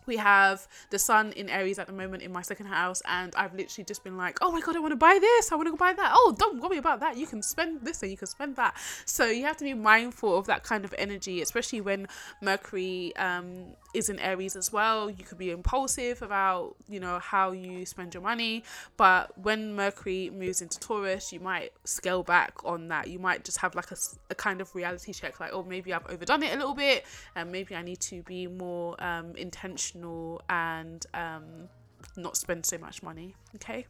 we 0.07 0.17
have 0.17 0.67
the 0.91 0.99
sun 0.99 1.33
in 1.33 1.49
Aries 1.49 1.79
at 1.79 1.87
the 1.87 1.93
moment 1.93 2.23
in 2.23 2.33
my 2.33 2.43
second 2.43 2.67
house, 2.67 3.01
and 3.07 3.33
I've 3.37 3.55
literally 3.55 3.85
just 3.85 4.03
been 4.03 4.17
like, 4.17 4.39
oh 4.41 4.51
my 4.51 4.61
god, 4.61 4.75
I 4.75 4.81
want 4.81 4.93
to 4.93 4.97
buy 4.97 5.19
this, 5.21 5.53
I 5.53 5.55
want 5.55 5.67
to 5.69 5.71
go 5.71 5.77
buy 5.77 5.93
that. 5.93 6.13
Oh, 6.15 6.35
don't 6.37 6.61
worry 6.61 6.79
about 6.79 7.01
that. 7.01 7.17
You 7.17 7.27
can 7.27 7.43
spend 7.43 7.83
this 7.83 8.03
and 8.03 8.11
you 8.11 8.17
can 8.17 8.27
spend 8.27 8.57
that. 8.57 8.75
So 9.05 9.27
you 9.27 9.45
have 9.45 9.59
to 9.59 9.65
be 9.65 9.75
mindful 9.75 10.37
of 10.37 10.47
that 10.47 10.65
kind 10.65 10.85
of 10.85 10.95
energy, 10.99 11.43
especially 11.43 11.81
when 11.81 12.09
Mercury 12.43 13.15
um, 13.17 13.67
is 13.99 14.09
in 14.09 14.19
Aries 14.19 14.57
as 14.57 14.73
well. 14.73 15.11
You 15.11 15.25
could 15.25 15.39
be 15.39 15.51
impulsive 15.51 16.23
about, 16.23 16.77
you 16.89 17.01
know, 17.01 17.19
how 17.19 17.53
you 17.53 17.85
spend 17.85 18.15
your 18.15 18.23
money, 18.23 18.65
but 18.97 19.37
when 19.37 19.75
Mercury 19.75 20.31
moves 20.31 20.63
into 20.63 20.79
Taurus, 20.79 21.33
you 21.33 21.41
might 21.41 21.73
scale 21.85 22.23
back 22.23 22.65
on 22.65 22.89
that. 22.89 23.09
You 23.09 23.19
might 23.19 23.45
just 23.45 23.59
have 23.59 23.75
like 23.75 23.91
a, 23.91 23.97
a 24.31 24.35
kind 24.35 24.61
of 24.61 24.75
reality 24.75 25.13
check, 25.13 25.41
like, 25.41 25.51
oh, 25.53 25.63
maybe 25.63 25.93
I've 25.93 26.07
overdone 26.07 26.43
it 26.43 26.55
a 26.55 26.57
little 26.57 26.75
bit, 26.75 27.05
and 27.35 27.53
maybe 27.53 27.75
I 27.75 27.83
need 27.83 28.01
to 28.01 28.23
be 28.23 28.47
more 28.47 29.03
um, 29.03 29.35
intentional 29.37 30.41
and 30.49 31.05
um, 31.15 31.69
not 32.17 32.37
spend 32.37 32.65
so 32.65 32.79
much 32.79 33.03
money. 33.03 33.35
Okay. 33.57 33.87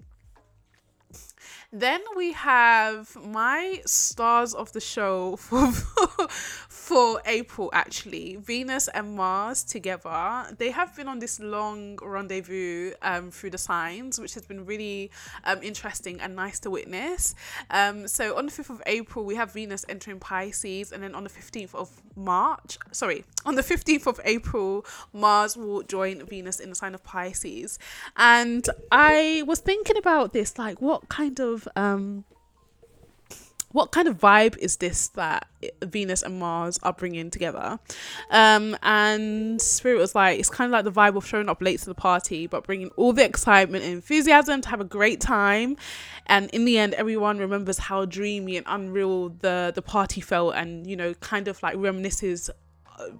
Then 1.73 2.01
we 2.17 2.33
have 2.33 3.15
my 3.17 3.83
stars 3.85 4.55
of 4.55 4.73
the 4.73 4.81
show 4.81 5.37
for 5.37 5.71
for 6.69 7.21
April 7.27 7.71
actually. 7.75 8.37
Venus 8.37 8.89
and 8.89 9.15
Mars 9.15 9.63
together. 9.65 10.47
They 10.57 10.71
have 10.71 10.97
been 10.97 11.09
on 11.09 11.19
this 11.19 11.39
long 11.39 11.99
rendezvous 12.01 12.93
um, 13.03 13.31
through 13.31 13.51
the 13.51 13.59
signs, 13.59 14.19
which 14.19 14.35
has 14.35 14.47
been 14.47 14.65
really 14.65 15.11
um, 15.45 15.63
interesting 15.63 16.21
and 16.21 16.35
nice 16.35 16.59
to 16.61 16.71
witness. 16.71 17.35
Um, 17.71 18.09
so 18.09 18.37
on 18.39 18.47
the 18.47 18.53
5th 18.53 18.71
of 18.71 18.83
April, 18.87 19.25
we 19.25 19.35
have 19.35 19.53
Venus 19.53 19.85
entering 19.89 20.19
Pisces, 20.19 20.93
and 20.93 21.03
then 21.03 21.15
on 21.15 21.25
the 21.25 21.31
15th 21.31 21.75
of 21.75 21.91
March, 22.19 22.79
sorry, 22.93 23.25
on 23.47 23.55
the 23.55 23.63
15th 23.63 24.07
of 24.07 24.21
April, 24.25 24.85
Mars 25.13 25.57
will 25.57 25.83
join 25.83 26.27
Venus 26.27 26.61
in 26.61 26.69
the 26.69 26.75
sign 26.75 26.95
of 26.95 27.03
Pisces. 27.05 27.79
And 28.17 28.69
I 28.91 29.45
was 29.47 29.61
thinking 29.61 29.97
about 29.97 30.33
this, 30.33 30.59
like, 30.59 30.83
what 30.83 31.09
kind 31.09 31.39
of 31.41 31.69
um 31.77 32.25
what 33.73 33.93
kind 33.93 34.09
of 34.09 34.19
vibe 34.19 34.57
is 34.59 34.77
this 34.77 35.09
that 35.09 35.47
Venus 35.83 36.23
and 36.23 36.39
Mars 36.39 36.79
are 36.83 36.93
bringing 36.93 37.31
together? 37.31 37.79
Um, 38.31 38.77
and 38.83 39.61
Spirit 39.61 39.99
was 39.99 40.15
like, 40.15 40.39
it's 40.39 40.49
kind 40.49 40.69
of 40.69 40.73
like 40.73 40.85
the 40.85 40.93
vibe 40.93 41.17
of 41.17 41.27
showing 41.27 41.49
up 41.49 41.61
late 41.61 41.81
to 41.81 41.87
the 41.87 41.95
party, 41.95 42.47
but 42.47 42.65
bringing 42.65 42.89
all 42.97 43.13
the 43.13 43.25
excitement 43.25 43.85
and 43.85 43.93
enthusiasm 43.93 44.63
to 44.63 44.69
have 44.71 44.81
a 44.81 44.85
great 44.85 45.21
time. 45.21 45.77
And 46.27 46.49
in 46.51 46.65
the 46.65 46.79
end, 46.79 46.95
everyone 46.95 47.39
remembers 47.39 47.79
how 47.79 48.05
dreamy 48.05 48.57
and 48.57 48.67
unreal 48.69 49.31
the 49.31 49.73
the 49.75 49.83
party 49.83 50.21
felt, 50.21 50.55
and 50.55 50.87
you 50.87 50.97
know, 50.97 51.15
kind 51.15 51.49
of 51.49 51.63
like 51.63 51.77
reminisces 51.77 52.51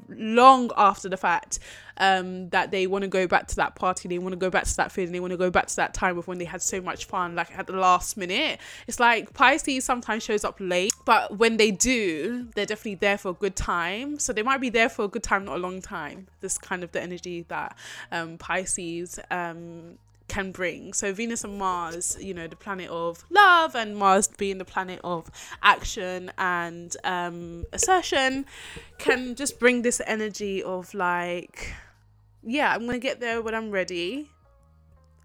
long 0.09 0.71
after 0.77 1.09
the 1.09 1.17
fact 1.17 1.59
um, 1.99 2.49
that 2.51 2.71
they 2.71 2.87
want 2.87 3.03
to 3.03 3.09
go 3.09 3.27
back 3.27 3.47
to 3.49 3.57
that 3.57 3.75
party, 3.75 4.09
they 4.09 4.19
want 4.19 4.33
to 4.33 4.39
go 4.39 4.51
back 4.51 4.65
to 4.65 4.77
that 4.77 4.93
feeling, 4.93 5.13
they 5.13 5.21
want 5.21 5.33
to 5.33 5.37
go 5.37 5.51
back 5.51 5.67
to 5.67 5.77
that 5.77 5.95
time 5.95 6.19
of 6.19 6.27
when 6.27 6.39
they 6.39 6.45
had 6.45 6.63
so 6.63 6.81
much 6.81 7.07
fun, 7.07 7.35
like 7.35 7.57
at 7.59 7.67
the 7.67 7.73
last 7.75 8.17
minute. 8.17 8.61
It's 8.87 9.01
like 9.01 9.35
Pisces 9.35 9.85
sometimes 9.85 10.23
shows 10.23 10.45
up 10.45 10.57
late, 10.61 10.93
but 11.05 11.39
when 11.39 11.57
they 11.57 11.71
do, 11.71 12.49
they're 12.55 12.67
definitely 12.67 12.97
there 12.97 13.19
for 13.19 13.31
a 13.31 13.35
good 13.35 13.57
time. 13.57 14.19
So 14.19 14.33
they 14.33 14.43
might 14.43 14.61
be 14.61 14.71
there 14.71 14.89
for 14.89 15.05
a 15.05 15.09
good 15.09 15.23
time, 15.23 15.45
not 15.45 15.57
a 15.57 15.61
long 15.61 15.83
time. 15.83 16.29
This 16.41 16.59
kind 16.59 16.85
of 16.85 16.93
the 16.93 17.03
energy 17.03 17.45
that 17.49 17.77
um, 18.13 18.39
Pisces 18.39 19.19
um, 19.31 19.99
can 20.29 20.53
bring. 20.53 20.93
So 20.93 21.13
Venus 21.13 21.43
and 21.45 21.59
Mars, 21.59 22.17
you 22.21 22.35
know, 22.35 22.47
the 22.47 22.57
planet 22.57 22.91
of 22.91 23.25
love, 23.31 23.75
and 23.75 23.97
Mars 23.97 24.29
being 24.29 24.59
the 24.59 24.65
planet 24.65 25.01
of 25.03 25.31
action 25.63 26.31
and 26.39 26.95
um, 27.05 27.65
assertion, 27.73 28.47
can 28.99 29.35
just 29.35 29.59
bring 29.59 29.83
this 29.83 30.01
energy 30.07 30.63
of 30.63 30.95
like, 30.95 31.73
yeah, 32.43 32.73
I'm 32.73 32.87
gonna 32.87 32.99
get 32.99 33.21
there 33.21 33.43
when 33.43 33.55
I'm 33.55 33.71
ready. 33.71 34.31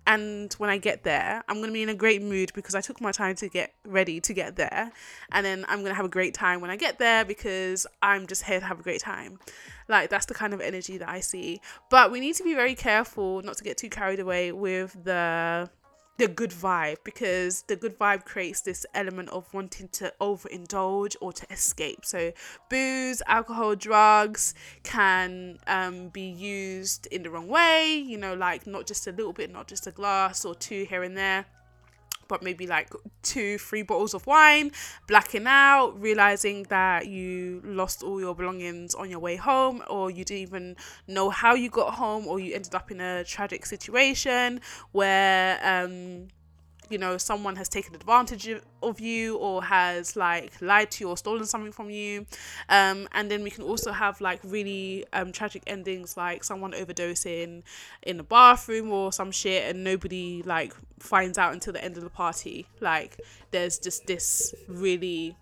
And 0.05 0.53
when 0.53 0.69
I 0.69 0.77
get 0.77 1.03
there, 1.03 1.43
I'm 1.47 1.61
gonna 1.61 1.71
be 1.71 1.83
in 1.83 1.89
a 1.89 1.95
great 1.95 2.21
mood 2.21 2.51
because 2.53 2.75
I 2.75 2.81
took 2.81 2.99
my 2.99 3.11
time 3.11 3.35
to 3.35 3.47
get 3.47 3.73
ready 3.85 4.19
to 4.21 4.33
get 4.33 4.55
there. 4.55 4.91
And 5.31 5.45
then 5.45 5.65
I'm 5.67 5.81
gonna 5.81 5.95
have 5.95 6.05
a 6.05 6.09
great 6.09 6.33
time 6.33 6.59
when 6.61 6.69
I 6.69 6.75
get 6.75 6.99
there 6.99 7.23
because 7.23 7.87
I'm 8.01 8.27
just 8.27 8.43
here 8.43 8.59
to 8.59 8.65
have 8.65 8.79
a 8.79 8.83
great 8.83 9.01
time. 9.01 9.39
Like 9.87 10.09
that's 10.09 10.25
the 10.25 10.33
kind 10.33 10.53
of 10.53 10.61
energy 10.61 10.97
that 10.97 11.09
I 11.09 11.21
see. 11.21 11.61
But 11.89 12.11
we 12.11 12.19
need 12.19 12.35
to 12.35 12.43
be 12.43 12.53
very 12.53 12.75
careful 12.75 13.41
not 13.41 13.57
to 13.57 13.63
get 13.63 13.77
too 13.77 13.89
carried 13.89 14.19
away 14.19 14.51
with 14.51 14.97
the 15.03 15.69
the 16.17 16.27
good 16.27 16.51
vibe 16.51 16.97
because 17.03 17.63
the 17.63 17.75
good 17.75 17.97
vibe 17.97 18.25
creates 18.25 18.61
this 18.61 18.85
element 18.93 19.29
of 19.29 19.51
wanting 19.53 19.87
to 19.89 20.13
overindulge 20.21 21.15
or 21.21 21.33
to 21.33 21.45
escape. 21.51 22.05
So, 22.05 22.31
booze, 22.69 23.21
alcohol, 23.27 23.75
drugs 23.75 24.53
can 24.83 25.57
um, 25.67 26.09
be 26.09 26.29
used 26.29 27.07
in 27.07 27.23
the 27.23 27.29
wrong 27.29 27.47
way, 27.47 27.95
you 27.95 28.17
know, 28.17 28.33
like 28.33 28.67
not 28.67 28.85
just 28.85 29.07
a 29.07 29.11
little 29.11 29.33
bit, 29.33 29.51
not 29.51 29.67
just 29.67 29.87
a 29.87 29.91
glass 29.91 30.45
or 30.45 30.55
two 30.55 30.85
here 30.85 31.03
and 31.03 31.17
there 31.17 31.45
maybe 32.41 32.65
like 32.65 32.89
two, 33.21 33.57
three 33.57 33.83
bottles 33.83 34.13
of 34.13 34.25
wine, 34.25 34.71
blacking 35.07 35.45
out, 35.45 35.91
realizing 35.99 36.63
that 36.69 37.07
you 37.07 37.61
lost 37.63 38.01
all 38.01 38.19
your 38.19 38.33
belongings 38.33 38.95
on 38.95 39.09
your 39.09 39.19
way 39.19 39.35
home, 39.35 39.83
or 39.89 40.09
you 40.09 40.23
didn't 40.23 40.41
even 40.41 40.75
know 41.07 41.29
how 41.29 41.53
you 41.53 41.69
got 41.69 41.93
home, 41.93 42.25
or 42.25 42.39
you 42.39 42.55
ended 42.55 42.73
up 42.73 42.89
in 42.89 43.01
a 43.01 43.23
tragic 43.23 43.65
situation 43.65 44.61
where 44.91 45.59
um, 45.63 46.27
you 46.89 46.97
know 46.97 47.17
someone 47.17 47.55
has 47.55 47.69
taken 47.69 47.95
advantage 47.95 48.49
of 48.81 48.99
you 48.99 49.37
or 49.37 49.63
has 49.63 50.15
like 50.15 50.61
lied 50.61 50.91
to 50.91 51.03
you 51.03 51.09
or 51.09 51.17
stolen 51.17 51.45
something 51.45 51.71
from 51.71 51.89
you. 51.89 52.25
Um, 52.69 53.07
and 53.13 53.29
then 53.29 53.43
we 53.43 53.49
can 53.49 53.63
also 53.63 53.91
have 53.91 54.21
like 54.21 54.39
really 54.43 55.05
um, 55.13 55.31
tragic 55.31 55.63
endings 55.67 56.17
like 56.17 56.43
someone 56.43 56.73
overdosing 56.73 57.63
in 58.03 58.17
the 58.17 58.23
bathroom 58.23 58.91
or 58.91 59.11
some 59.11 59.31
shit 59.31 59.69
and 59.69 59.83
nobody 59.83 60.43
like 60.45 60.73
finds 60.99 61.37
out 61.37 61.53
until 61.53 61.73
the 61.73 61.83
end 61.83 61.97
of 61.97 62.03
the 62.03 62.09
party. 62.09 62.67
Like 62.79 63.19
there's 63.51 63.79
just 63.79 64.05
this 64.07 64.53
really 64.67 65.35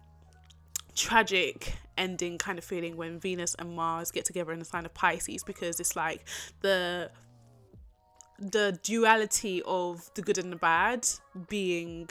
tragic 0.95 1.73
ending 1.97 2.37
kind 2.37 2.57
of 2.57 2.63
feeling 2.65 2.97
when 2.97 3.19
Venus 3.19 3.55
and 3.59 3.75
Mars 3.75 4.11
get 4.11 4.25
together 4.25 4.51
in 4.51 4.59
the 4.59 4.65
sign 4.65 4.85
of 4.85 4.93
Pisces 4.93 5.43
because 5.43 5.79
it's 5.79 5.95
like 5.95 6.27
the 6.61 7.11
the 8.41 8.79
duality 8.83 9.61
of 9.65 10.09
the 10.15 10.21
good 10.21 10.37
and 10.37 10.51
the 10.51 10.57
bad 10.57 11.07
being 11.47 12.09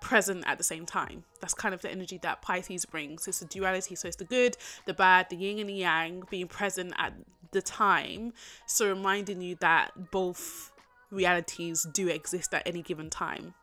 present 0.00 0.44
at 0.46 0.58
the 0.58 0.64
same 0.64 0.84
time. 0.84 1.24
That's 1.40 1.54
kind 1.54 1.74
of 1.74 1.82
the 1.82 1.90
energy 1.90 2.18
that 2.22 2.42
Pisces 2.42 2.84
brings. 2.84 3.28
It's 3.28 3.40
a 3.42 3.46
duality, 3.46 3.94
so 3.94 4.08
it's 4.08 4.16
the 4.16 4.24
good, 4.24 4.56
the 4.86 4.94
bad, 4.94 5.30
the 5.30 5.36
yin 5.36 5.58
and 5.58 5.68
the 5.68 5.74
yang 5.74 6.24
being 6.30 6.48
present 6.48 6.92
at 6.98 7.12
the 7.52 7.62
time. 7.62 8.32
So 8.66 8.88
reminding 8.88 9.42
you 9.42 9.56
that 9.60 10.10
both 10.10 10.72
realities 11.10 11.86
do 11.92 12.08
exist 12.08 12.52
at 12.54 12.66
any 12.66 12.82
given 12.82 13.10
time. 13.10 13.54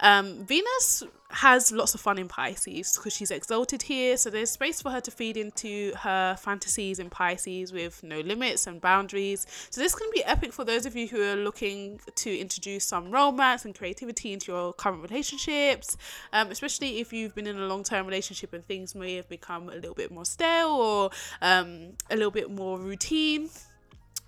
Um, 0.00 0.44
Venus 0.44 1.02
has 1.30 1.72
lots 1.72 1.94
of 1.94 2.00
fun 2.00 2.18
in 2.18 2.26
Pisces 2.26 2.96
because 2.96 3.12
she's 3.12 3.30
exalted 3.30 3.82
here, 3.82 4.16
so 4.16 4.30
there's 4.30 4.50
space 4.50 4.80
for 4.80 4.90
her 4.90 5.00
to 5.00 5.10
feed 5.10 5.36
into 5.36 5.92
her 5.96 6.36
fantasies 6.36 6.98
in 6.98 7.10
Pisces 7.10 7.72
with 7.72 8.02
no 8.02 8.20
limits 8.20 8.66
and 8.66 8.80
boundaries. 8.80 9.46
So 9.70 9.80
this 9.80 9.94
can 9.94 10.08
be 10.14 10.24
epic 10.24 10.52
for 10.52 10.64
those 10.64 10.86
of 10.86 10.96
you 10.96 11.08
who 11.08 11.22
are 11.22 11.36
looking 11.36 12.00
to 12.14 12.38
introduce 12.38 12.84
some 12.84 13.10
romance 13.10 13.64
and 13.64 13.74
creativity 13.74 14.32
into 14.32 14.52
your 14.52 14.72
current 14.72 15.02
relationships, 15.02 15.96
um, 16.32 16.50
especially 16.50 17.00
if 17.00 17.12
you've 17.12 17.34
been 17.34 17.46
in 17.46 17.58
a 17.58 17.66
long-term 17.66 18.06
relationship 18.06 18.54
and 18.54 18.66
things 18.66 18.94
may 18.94 19.16
have 19.16 19.28
become 19.28 19.68
a 19.68 19.74
little 19.74 19.94
bit 19.94 20.10
more 20.10 20.24
stale 20.24 20.68
or 20.68 21.10
um, 21.42 21.92
a 22.10 22.16
little 22.16 22.30
bit 22.30 22.50
more 22.50 22.78
routine 22.78 23.50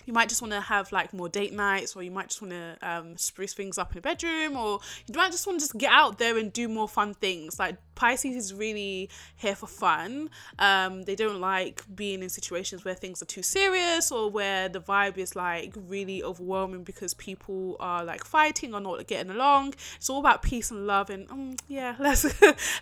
you 0.07 0.13
might 0.13 0.29
just 0.29 0.43
want 0.43 0.53
to 0.53 0.61
have 0.61 0.93
like 0.93 1.13
more 1.13 1.29
date 1.29 1.53
nights 1.53 1.95
or 1.97 2.03
you 2.03 2.11
might 2.11 2.29
just 2.29 2.43
want 2.43 2.53
to 2.53 2.77
um, 2.83 3.17
spruce 3.17 3.55
things 3.55 3.79
up 3.79 3.91
in 3.93 3.97
the 3.97 4.01
bedroom 4.01 4.57
or 4.57 4.81
you 5.07 5.15
might 5.15 5.31
just 5.31 5.47
want 5.47 5.59
to 5.59 5.65
just 5.65 5.79
get 5.79 5.93
out 5.93 6.19
there 6.19 6.37
and 6.39 6.53
do 6.53 6.69
more 6.69 6.89
fun 6.89 7.15
things. 7.15 7.59
Like 7.59 7.77
pisces 7.95 8.35
is 8.35 8.55
really 8.55 9.11
here 9.37 9.55
for 9.55 9.67
fun. 9.67 10.31
Um, 10.59 11.03
they 11.03 11.15
don't 11.15 11.41
like 11.41 11.83
being 11.95 12.23
in 12.23 12.29
situations 12.29 12.85
where 12.85 12.95
things 12.95 13.23
are 13.23 13.27
too 13.27 13.43
serious 13.43 14.11
or 14.11 14.31
where 14.31 14.69
the 14.69 14.81
vibe 14.81 15.19
is 15.19 15.37
like 15.37 15.75
really 15.77 16.23
overwhelming 16.23 16.83
because 16.83 17.15
people 17.15 17.77
are 17.79 18.05
like 18.05 18.25
fighting 18.25 18.75
or 18.75 18.81
not 18.81 19.07
getting 19.07 19.31
along. 19.31 19.75
It's 19.97 20.09
all 20.09 20.21
about 20.21 20.43
peace 20.43 20.71
and 20.71 20.87
love 20.87 21.11
and 21.11 21.31
um, 21.31 21.57
yeah 21.69 21.97
let's 22.01 22.27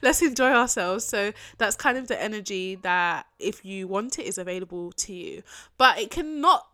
let's 0.02 0.22
enjoy 0.22 0.52
ourselves. 0.52 1.04
So 1.04 1.33
that's 1.59 1.76
kind 1.76 1.98
of 1.98 2.09
the 2.09 2.20
energy 2.22 2.76
that 2.76 3.26
if 3.38 3.64
you 3.64 3.88
want 3.88 4.18
it 4.18 4.26
is 4.26 4.38
available 4.38 4.92
to 4.92 5.12
you. 5.12 5.42
But 5.76 5.98
it 5.98 6.11
cannot 6.11 6.68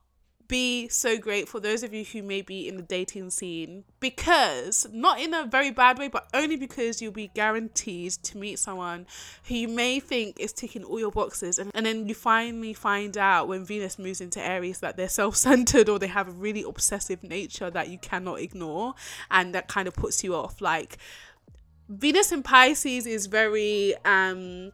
be 0.54 0.88
so 0.88 1.18
great 1.18 1.48
for 1.48 1.58
those 1.58 1.82
of 1.82 1.92
you 1.92 2.04
who 2.04 2.22
may 2.22 2.40
be 2.40 2.68
in 2.68 2.76
the 2.76 2.82
dating 2.82 3.28
scene. 3.28 3.82
Because 3.98 4.86
not 4.92 5.20
in 5.20 5.34
a 5.34 5.44
very 5.44 5.72
bad 5.72 5.98
way 5.98 6.06
but 6.06 6.28
only 6.32 6.54
because 6.54 7.02
you'll 7.02 7.10
be 7.10 7.26
guaranteed 7.34 8.12
to 8.22 8.38
meet 8.38 8.60
someone 8.60 9.06
who 9.48 9.56
you 9.56 9.66
may 9.66 9.98
think 9.98 10.38
is 10.38 10.52
ticking 10.52 10.84
all 10.84 11.00
your 11.00 11.10
boxes. 11.10 11.58
And, 11.58 11.72
and 11.74 11.84
then 11.84 12.08
you 12.08 12.14
finally 12.14 12.72
find 12.72 13.18
out 13.18 13.48
when 13.48 13.64
venus 13.64 13.98
moves 13.98 14.20
into 14.20 14.40
aries 14.40 14.78
that 14.78 14.96
they're 14.96 15.08
self-centered 15.08 15.88
or 15.88 15.98
they 15.98 16.06
have 16.06 16.28
a 16.28 16.30
really 16.46 16.62
obsessive 16.62 17.24
nature 17.24 17.68
that 17.70 17.88
you 17.88 17.98
cannot 17.98 18.38
ignore 18.38 18.94
and 19.32 19.56
that 19.56 19.66
kind 19.66 19.88
of 19.88 19.94
puts 19.94 20.22
you 20.22 20.36
off. 20.36 20.60
Like 20.60 20.98
venus 21.88 22.30
in 22.30 22.44
pisces 22.44 23.08
is 23.08 23.26
very 23.26 23.96
um 24.04 24.70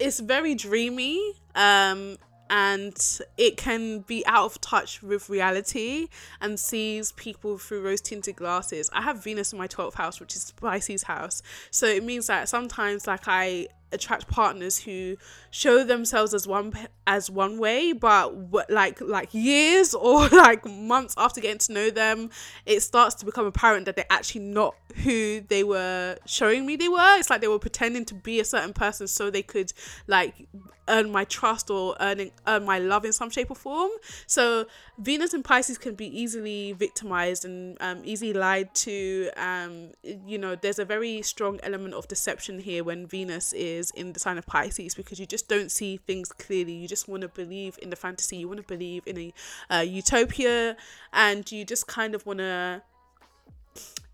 it's 0.00 0.20
very 0.20 0.54
dreamy. 0.54 1.34
Um 1.54 2.16
and 2.54 3.18
it 3.36 3.56
can 3.56 3.98
be 3.98 4.24
out 4.26 4.44
of 4.44 4.60
touch 4.60 5.02
with 5.02 5.28
reality 5.28 6.06
and 6.40 6.60
sees 6.60 7.10
people 7.10 7.58
through 7.58 7.82
rose 7.82 8.00
tinted 8.00 8.36
glasses. 8.36 8.88
I 8.92 9.02
have 9.02 9.24
Venus 9.24 9.52
in 9.52 9.58
my 9.58 9.66
12th 9.66 9.94
house, 9.94 10.20
which 10.20 10.36
is 10.36 10.52
Pisces 10.52 11.02
house. 11.02 11.42
So 11.72 11.86
it 11.86 12.04
means 12.04 12.28
that 12.28 12.48
sometimes 12.48 13.08
like 13.08 13.26
I 13.26 13.66
attract 13.94 14.28
partners 14.28 14.78
who 14.78 15.16
show 15.50 15.84
themselves 15.84 16.34
as 16.34 16.46
one 16.46 16.72
as 17.06 17.30
one 17.30 17.58
way 17.58 17.92
but 17.92 18.34
like 18.70 19.00
like 19.00 19.32
years 19.32 19.94
or 20.04 20.28
like 20.28 20.66
months 20.66 21.14
after 21.16 21.40
getting 21.40 21.58
to 21.58 21.72
know 21.72 21.90
them 21.90 22.30
it 22.66 22.80
starts 22.80 23.14
to 23.14 23.24
become 23.24 23.46
apparent 23.46 23.86
that 23.86 23.96
they're 23.96 24.04
actually 24.10 24.42
not 24.42 24.74
who 25.02 25.40
they 25.48 25.64
were 25.64 26.16
showing 26.26 26.66
me 26.66 26.76
they 26.76 26.88
were. 26.88 27.18
It's 27.18 27.30
like 27.30 27.40
they 27.40 27.48
were 27.48 27.58
pretending 27.58 28.04
to 28.06 28.14
be 28.14 28.40
a 28.40 28.44
certain 28.44 28.72
person 28.72 29.06
so 29.06 29.30
they 29.30 29.42
could 29.42 29.72
like 30.06 30.46
earn 30.88 31.10
my 31.10 31.24
trust 31.24 31.70
or 31.70 31.96
earning 31.98 32.30
earn 32.46 32.62
my 32.64 32.78
love 32.78 33.04
in 33.04 33.12
some 33.12 33.30
shape 33.30 33.50
or 33.50 33.56
form. 33.56 33.90
So 34.26 34.66
venus 34.98 35.34
and 35.34 35.44
pisces 35.44 35.78
can 35.78 35.94
be 35.94 36.06
easily 36.06 36.72
victimized 36.72 37.44
and 37.44 37.76
um, 37.80 38.02
easily 38.04 38.32
lied 38.32 38.74
to 38.74 39.30
um, 39.36 39.90
you 40.02 40.38
know 40.38 40.54
there's 40.54 40.78
a 40.78 40.84
very 40.84 41.22
strong 41.22 41.58
element 41.62 41.94
of 41.94 42.06
deception 42.08 42.58
here 42.58 42.84
when 42.84 43.06
venus 43.06 43.52
is 43.52 43.83
in 43.92 44.12
the 44.12 44.20
sign 44.20 44.38
of 44.38 44.46
pisces 44.46 44.94
because 44.94 45.18
you 45.18 45.26
just 45.26 45.48
don't 45.48 45.70
see 45.70 45.98
things 46.06 46.30
clearly 46.32 46.72
you 46.72 46.88
just 46.88 47.08
want 47.08 47.22
to 47.22 47.28
believe 47.28 47.78
in 47.82 47.90
the 47.90 47.96
fantasy 47.96 48.36
you 48.36 48.48
want 48.48 48.60
to 48.60 48.66
believe 48.66 49.02
in 49.06 49.18
a 49.18 49.34
uh, 49.70 49.80
utopia 49.80 50.76
and 51.12 51.50
you 51.50 51.64
just 51.64 51.86
kind 51.86 52.14
of 52.14 52.24
want 52.26 52.38
to 52.38 52.82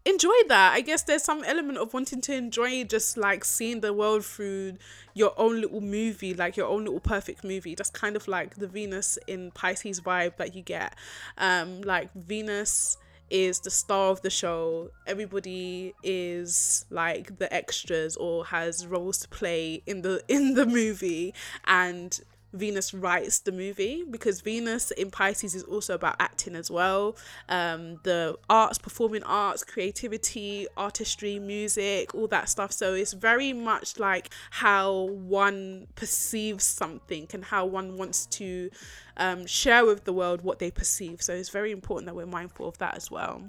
enjoy 0.05 0.35
that. 0.49 0.73
I 0.73 0.81
guess 0.81 1.03
there's 1.03 1.23
some 1.23 1.45
element 1.45 1.79
of 1.79 1.93
wanting 1.93 2.21
to 2.23 2.35
enjoy 2.35 2.85
just 2.85 3.17
like 3.17 3.45
seeing 3.45 3.81
the 3.81 3.93
world 3.93 4.25
through 4.25 4.77
your 5.15 5.33
own 5.37 5.61
little 5.61 5.81
movie, 5.81 6.35
like 6.35 6.57
your 6.57 6.67
own 6.67 6.85
little 6.85 7.01
perfect 7.01 7.45
movie. 7.45 7.75
That's 7.75 7.91
kind 7.91 8.17
of 8.17 8.27
like 8.29 8.57
the 8.57 8.67
Venus 8.67 9.19
in 9.27 9.51
Pisces 9.53 10.01
vibe 10.01 10.37
that 10.37 10.55
you 10.55 10.63
get. 10.63 10.95
Um, 11.39 11.83
like 11.83 12.13
Venus 12.15 12.97
is 13.31 13.61
the 13.61 13.71
star 13.71 14.11
of 14.11 14.23
the 14.23 14.31
show. 14.31 14.91
Everybody 15.07 15.95
is 16.03 16.85
like 16.91 17.39
the 17.39 17.53
extras 17.53 18.17
or 18.17 18.47
has 18.47 18.87
roles 18.87 19.19
to 19.19 19.29
play 19.29 19.83
in 19.87 20.03
the 20.03 20.23
in 20.29 20.55
the 20.55 20.67
movie 20.67 21.35
and 21.65 22.21
Venus 22.53 22.93
writes 22.93 23.41
the 23.41 23.53
movie 23.53 24.05
because 24.09 24.41
Venus 24.41 24.91
in 24.93 25.11
Pisces 25.11 25.55
is 25.55 25.63
also 25.65 25.95
about 25.95 26.17
acting 26.19 26.57
as 26.57 26.71
well. 26.71 27.17
Um, 27.49 28.01
the 28.03 28.37
arts, 28.49 28.79
performing 28.79 29.23
arts, 29.23 29.65
creativity, 29.65 30.67
artistry, 30.77 31.39
music, 31.39 32.15
all 32.15 32.27
that 32.29 32.49
stuff. 32.49 32.73
So 32.73 32.95
it's 32.95 33.13
very 33.13 33.53
much 33.53 33.99
like 33.99 34.31
how 34.51 35.03
one 35.03 35.87
perceives 35.95 36.65
something 36.65 37.29
and 37.33 37.45
how 37.45 37.67
one 37.67 37.97
wants 37.97 38.27
to 38.27 38.71
um, 39.17 39.47
share 39.47 39.85
with 39.85 40.05
the 40.05 40.13
world 40.13 40.43
what 40.43 40.59
they 40.59 40.71
perceive. 40.71 41.23
So 41.23 41.33
it's 41.33 41.51
very 41.51 41.71
important 41.71 42.07
that 42.07 42.15
we're 42.15 42.27
mindful 42.27 42.69
of 42.69 42.79
that 42.79 42.97
as 42.97 43.11
well. 43.11 43.43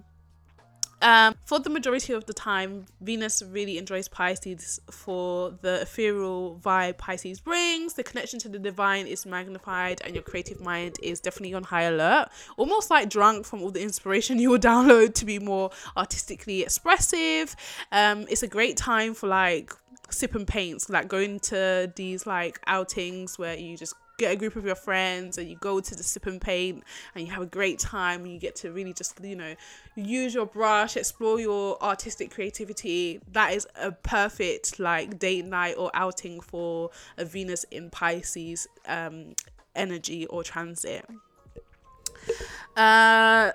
Um, 1.01 1.35
for 1.45 1.59
the 1.59 1.69
majority 1.69 2.13
of 2.13 2.25
the 2.25 2.33
time, 2.33 2.85
Venus 3.01 3.41
really 3.41 3.77
enjoys 3.77 4.07
Pisces 4.07 4.79
for 4.91 5.51
the 5.61 5.81
ethereal 5.81 6.59
vibe 6.63 6.97
Pisces 6.97 7.39
brings. 7.39 7.93
The 7.93 8.03
connection 8.03 8.39
to 8.39 8.49
the 8.49 8.59
divine 8.59 9.07
is 9.07 9.25
magnified, 9.25 10.01
and 10.05 10.13
your 10.13 10.23
creative 10.23 10.61
mind 10.61 10.97
is 11.01 11.19
definitely 11.19 11.53
on 11.55 11.63
high 11.63 11.83
alert. 11.83 12.29
Almost 12.57 12.91
like 12.91 13.09
drunk 13.09 13.45
from 13.45 13.61
all 13.61 13.71
the 13.71 13.81
inspiration 13.81 14.39
you 14.41 14.49
will 14.51 14.59
download 14.59 15.13
to 15.15 15.25
be 15.25 15.39
more 15.39 15.71
artistically 15.97 16.61
expressive. 16.61 17.55
Um, 17.91 18.25
it's 18.29 18.43
a 18.43 18.47
great 18.47 18.77
time 18.77 19.13
for 19.13 19.27
like 19.27 19.73
sip 20.09 20.35
and 20.35 20.47
paints, 20.47 20.89
like 20.89 21.07
going 21.07 21.39
to 21.39 21.91
these 21.95 22.27
like 22.27 22.59
outings 22.67 23.39
where 23.39 23.57
you 23.57 23.77
just 23.77 23.95
get 24.21 24.31
a 24.31 24.35
group 24.35 24.55
of 24.55 24.65
your 24.65 24.75
friends 24.75 25.37
and 25.37 25.49
you 25.49 25.55
go 25.57 25.79
to 25.79 25.95
the 25.95 26.03
sip 26.03 26.27
and 26.27 26.39
paint 26.39 26.83
and 27.15 27.25
you 27.25 27.31
have 27.31 27.41
a 27.41 27.47
great 27.47 27.79
time 27.79 28.21
and 28.21 28.31
you 28.31 28.39
get 28.39 28.55
to 28.55 28.71
really 28.71 28.93
just 28.93 29.19
you 29.23 29.35
know 29.35 29.55
use 29.95 30.33
your 30.33 30.45
brush 30.45 30.95
explore 30.95 31.39
your 31.39 31.81
artistic 31.81 32.31
creativity. 32.31 33.19
That 33.31 33.53
is 33.53 33.67
a 33.75 33.91
perfect 33.91 34.79
like 34.79 35.19
date 35.19 35.45
night 35.45 35.75
or 35.77 35.91
outing 35.93 36.39
for 36.39 36.91
a 37.17 37.25
venus 37.25 37.65
in 37.71 37.89
pisces 37.89 38.67
um 38.87 39.35
energy 39.75 40.25
or 40.27 40.43
transit. 40.43 41.05
Uh 42.77 43.51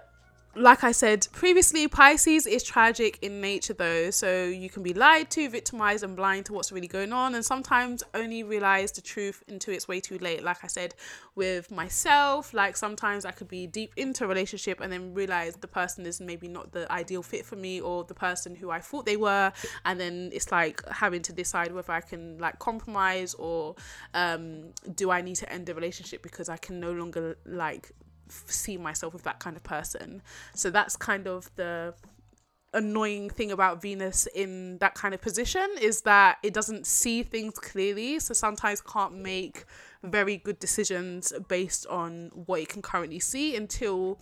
like 0.56 0.84
I 0.84 0.92
said 0.92 1.28
previously, 1.32 1.86
Pisces 1.86 2.46
is 2.46 2.62
tragic 2.62 3.18
in 3.20 3.42
nature 3.42 3.74
though, 3.74 4.10
so 4.10 4.44
you 4.44 4.70
can 4.70 4.82
be 4.82 4.94
lied 4.94 5.30
to, 5.32 5.48
victimized, 5.50 6.02
and 6.02 6.16
blind 6.16 6.46
to 6.46 6.54
what's 6.54 6.72
really 6.72 6.88
going 6.88 7.12
on, 7.12 7.34
and 7.34 7.44
sometimes 7.44 8.02
only 8.14 8.42
realize 8.42 8.90
the 8.92 9.02
truth 9.02 9.44
into 9.48 9.70
its 9.70 9.86
way 9.86 10.00
too 10.00 10.16
late. 10.18 10.42
Like 10.42 10.64
I 10.64 10.66
said 10.66 10.94
with 11.34 11.70
myself, 11.70 12.54
like 12.54 12.76
sometimes 12.76 13.26
I 13.26 13.32
could 13.32 13.48
be 13.48 13.66
deep 13.66 13.92
into 13.96 14.24
a 14.24 14.26
relationship 14.26 14.80
and 14.80 14.90
then 14.90 15.12
realize 15.12 15.56
the 15.56 15.68
person 15.68 16.06
is 16.06 16.20
maybe 16.20 16.48
not 16.48 16.72
the 16.72 16.90
ideal 16.90 17.22
fit 17.22 17.44
for 17.44 17.56
me 17.56 17.80
or 17.80 18.04
the 18.04 18.14
person 18.14 18.54
who 18.54 18.70
I 18.70 18.80
thought 18.80 19.04
they 19.04 19.18
were, 19.18 19.52
and 19.84 20.00
then 20.00 20.30
it's 20.32 20.50
like 20.50 20.80
having 20.88 21.20
to 21.22 21.32
decide 21.34 21.72
whether 21.74 21.92
I 21.92 22.00
can 22.00 22.38
like 22.38 22.58
compromise 22.58 23.34
or 23.34 23.76
um, 24.14 24.72
do 24.94 25.10
I 25.10 25.20
need 25.20 25.36
to 25.36 25.52
end 25.52 25.66
the 25.66 25.74
relationship 25.74 26.22
because 26.22 26.48
I 26.48 26.56
can 26.56 26.80
no 26.80 26.92
longer 26.92 27.36
like 27.44 27.92
see 28.28 28.76
myself 28.76 29.12
with 29.12 29.22
that 29.24 29.38
kind 29.38 29.56
of 29.56 29.62
person. 29.62 30.22
So 30.54 30.70
that's 30.70 30.96
kind 30.96 31.26
of 31.26 31.50
the 31.56 31.94
annoying 32.74 33.30
thing 33.30 33.50
about 33.50 33.80
Venus 33.80 34.28
in 34.34 34.78
that 34.78 34.94
kind 34.94 35.14
of 35.14 35.20
position 35.22 35.66
is 35.80 36.02
that 36.02 36.38
it 36.42 36.52
doesn't 36.52 36.86
see 36.86 37.22
things 37.22 37.54
clearly, 37.54 38.20
so 38.20 38.34
sometimes 38.34 38.80
can't 38.82 39.14
make 39.14 39.64
very 40.02 40.36
good 40.36 40.58
decisions 40.58 41.32
based 41.48 41.86
on 41.86 42.30
what 42.46 42.60
it 42.60 42.68
can 42.68 42.82
currently 42.82 43.18
see 43.18 43.56
until 43.56 44.18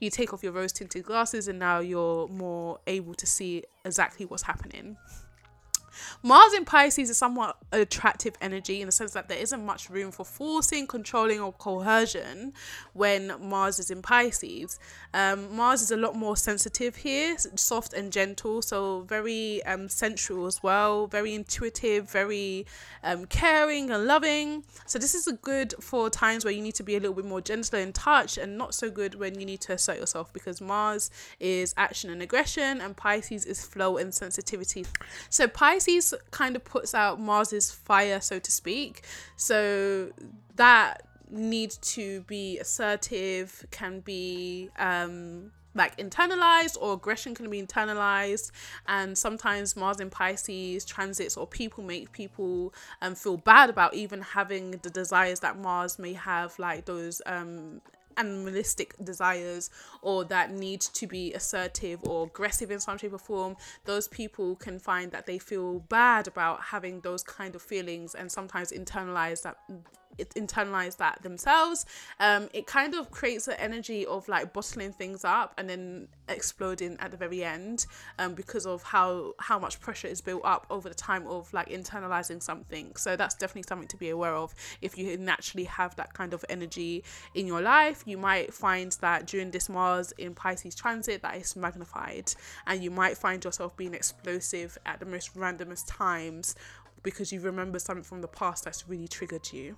you 0.00 0.10
take 0.10 0.32
off 0.32 0.42
your 0.42 0.52
rose 0.52 0.72
tinted 0.72 1.04
glasses 1.04 1.48
and 1.48 1.58
now 1.58 1.80
you're 1.80 2.28
more 2.28 2.78
able 2.86 3.14
to 3.14 3.26
see 3.26 3.64
exactly 3.84 4.24
what's 4.24 4.44
happening. 4.44 4.96
Mars 6.22 6.52
in 6.54 6.64
Pisces 6.64 7.10
is 7.10 7.18
somewhat 7.18 7.56
attractive 7.72 8.34
energy 8.40 8.80
in 8.80 8.86
the 8.86 8.92
sense 8.92 9.12
that 9.12 9.28
there 9.28 9.38
isn't 9.38 9.64
much 9.64 9.90
room 9.90 10.10
for 10.10 10.24
forcing, 10.24 10.86
controlling, 10.86 11.40
or 11.40 11.52
coercion 11.52 12.52
when 12.92 13.32
Mars 13.40 13.78
is 13.78 13.90
in 13.90 14.02
Pisces. 14.02 14.78
Um, 15.14 15.56
Mars 15.56 15.82
is 15.82 15.90
a 15.90 15.96
lot 15.96 16.14
more 16.14 16.36
sensitive 16.36 16.96
here, 16.96 17.36
soft 17.56 17.92
and 17.92 18.12
gentle, 18.12 18.62
so 18.62 19.00
very 19.02 19.62
um, 19.64 19.88
sensual 19.88 20.46
as 20.46 20.62
well, 20.62 21.06
very 21.06 21.34
intuitive, 21.34 22.10
very 22.10 22.66
um, 23.02 23.26
caring 23.26 23.90
and 23.90 24.04
loving. 24.04 24.64
So, 24.86 24.98
this 24.98 25.14
is 25.14 25.26
a 25.26 25.32
good 25.32 25.74
for 25.80 26.10
times 26.10 26.44
where 26.44 26.52
you 26.52 26.62
need 26.62 26.74
to 26.76 26.82
be 26.82 26.96
a 26.96 27.00
little 27.00 27.14
bit 27.14 27.24
more 27.24 27.40
gentle 27.40 27.78
in 27.78 27.92
touch 27.92 28.38
and 28.38 28.58
not 28.58 28.74
so 28.74 28.90
good 28.90 29.14
when 29.14 29.38
you 29.38 29.46
need 29.46 29.60
to 29.62 29.72
assert 29.72 29.98
yourself 29.98 30.32
because 30.32 30.60
Mars 30.60 31.10
is 31.40 31.74
action 31.76 32.10
and 32.10 32.22
aggression 32.22 32.80
and 32.80 32.96
Pisces 32.96 33.44
is 33.44 33.64
flow 33.64 33.96
and 33.96 34.12
sensitivity. 34.12 34.86
So, 35.30 35.48
Pisces 35.48 35.87
kind 36.30 36.56
of 36.56 36.64
puts 36.64 36.94
out 36.94 37.20
Mars's 37.20 37.70
fire, 37.70 38.20
so 38.20 38.38
to 38.38 38.50
speak. 38.50 39.04
So, 39.36 40.12
that 40.56 41.02
need 41.30 41.70
to 41.82 42.22
be 42.22 42.58
assertive 42.58 43.66
can 43.70 44.00
be 44.00 44.70
um 44.78 45.52
like 45.74 45.96
internalized 45.98 46.76
or 46.80 46.94
aggression 46.94 47.34
can 47.34 47.48
be 47.50 47.62
internalized 47.62 48.50
and 48.86 49.16
sometimes 49.16 49.76
mars 49.76 50.00
in 50.00 50.10
pisces 50.10 50.84
transits 50.84 51.36
or 51.36 51.46
people 51.46 51.84
make 51.84 52.10
people 52.12 52.72
um, 53.02 53.14
feel 53.14 53.36
bad 53.36 53.70
about 53.70 53.94
even 53.94 54.20
having 54.20 54.72
the 54.82 54.90
desires 54.90 55.40
that 55.40 55.58
mars 55.58 55.98
may 55.98 56.14
have 56.14 56.58
like 56.58 56.84
those 56.86 57.20
um 57.26 57.80
animalistic 58.18 58.94
desires 59.02 59.70
or 60.02 60.24
that 60.24 60.50
need 60.50 60.80
to 60.80 61.06
be 61.06 61.32
assertive 61.34 62.00
or 62.04 62.26
aggressive 62.26 62.70
in 62.70 62.80
some 62.80 62.98
shape 62.98 63.12
or 63.12 63.18
form, 63.18 63.56
those 63.84 64.08
people 64.08 64.56
can 64.56 64.78
find 64.78 65.12
that 65.12 65.26
they 65.26 65.38
feel 65.38 65.80
bad 65.88 66.26
about 66.26 66.60
having 66.60 67.00
those 67.00 67.22
kind 67.22 67.54
of 67.54 67.62
feelings 67.62 68.14
and 68.14 68.30
sometimes 68.30 68.72
internalize 68.72 69.42
that 69.42 69.56
internalize 70.18 70.96
that 70.98 71.22
themselves. 71.22 71.86
Um 72.20 72.48
it 72.52 72.66
kind 72.66 72.94
of 72.94 73.10
creates 73.10 73.48
an 73.48 73.54
energy 73.58 74.06
of 74.06 74.28
like 74.28 74.52
bottling 74.52 74.92
things 74.92 75.24
up 75.24 75.54
and 75.58 75.68
then 75.68 76.08
exploding 76.28 76.96
at 77.00 77.10
the 77.10 77.16
very 77.16 77.42
end 77.42 77.86
um 78.18 78.34
because 78.34 78.66
of 78.66 78.82
how 78.82 79.32
how 79.38 79.58
much 79.58 79.80
pressure 79.80 80.08
is 80.08 80.20
built 80.20 80.42
up 80.44 80.66
over 80.70 80.88
the 80.88 80.94
time 80.94 81.26
of 81.26 81.52
like 81.52 81.68
internalizing 81.68 82.42
something. 82.42 82.94
So 82.96 83.16
that's 83.16 83.34
definitely 83.34 83.64
something 83.68 83.88
to 83.88 83.96
be 83.96 84.10
aware 84.10 84.34
of. 84.34 84.54
If 84.82 84.98
you 84.98 85.16
naturally 85.16 85.64
have 85.64 85.96
that 85.96 86.12
kind 86.14 86.34
of 86.34 86.44
energy 86.48 87.04
in 87.34 87.46
your 87.46 87.60
life 87.60 88.02
you 88.06 88.18
might 88.18 88.52
find 88.52 88.92
that 89.00 89.26
during 89.26 89.50
this 89.50 89.68
mars 89.68 90.12
in 90.18 90.34
pisces 90.34 90.74
transit 90.74 91.22
that 91.22 91.36
is 91.36 91.56
magnified 91.56 92.32
and 92.66 92.82
you 92.82 92.90
might 92.90 93.16
find 93.16 93.44
yourself 93.44 93.76
being 93.76 93.94
explosive 93.94 94.78
at 94.86 95.00
the 95.00 95.06
most 95.06 95.34
randomest 95.36 95.84
times 95.86 96.54
because 97.02 97.32
you 97.32 97.40
remember 97.40 97.78
something 97.78 98.04
from 98.04 98.20
the 98.20 98.28
past 98.28 98.64
that's 98.64 98.88
really 98.88 99.08
triggered 99.08 99.52
you 99.52 99.76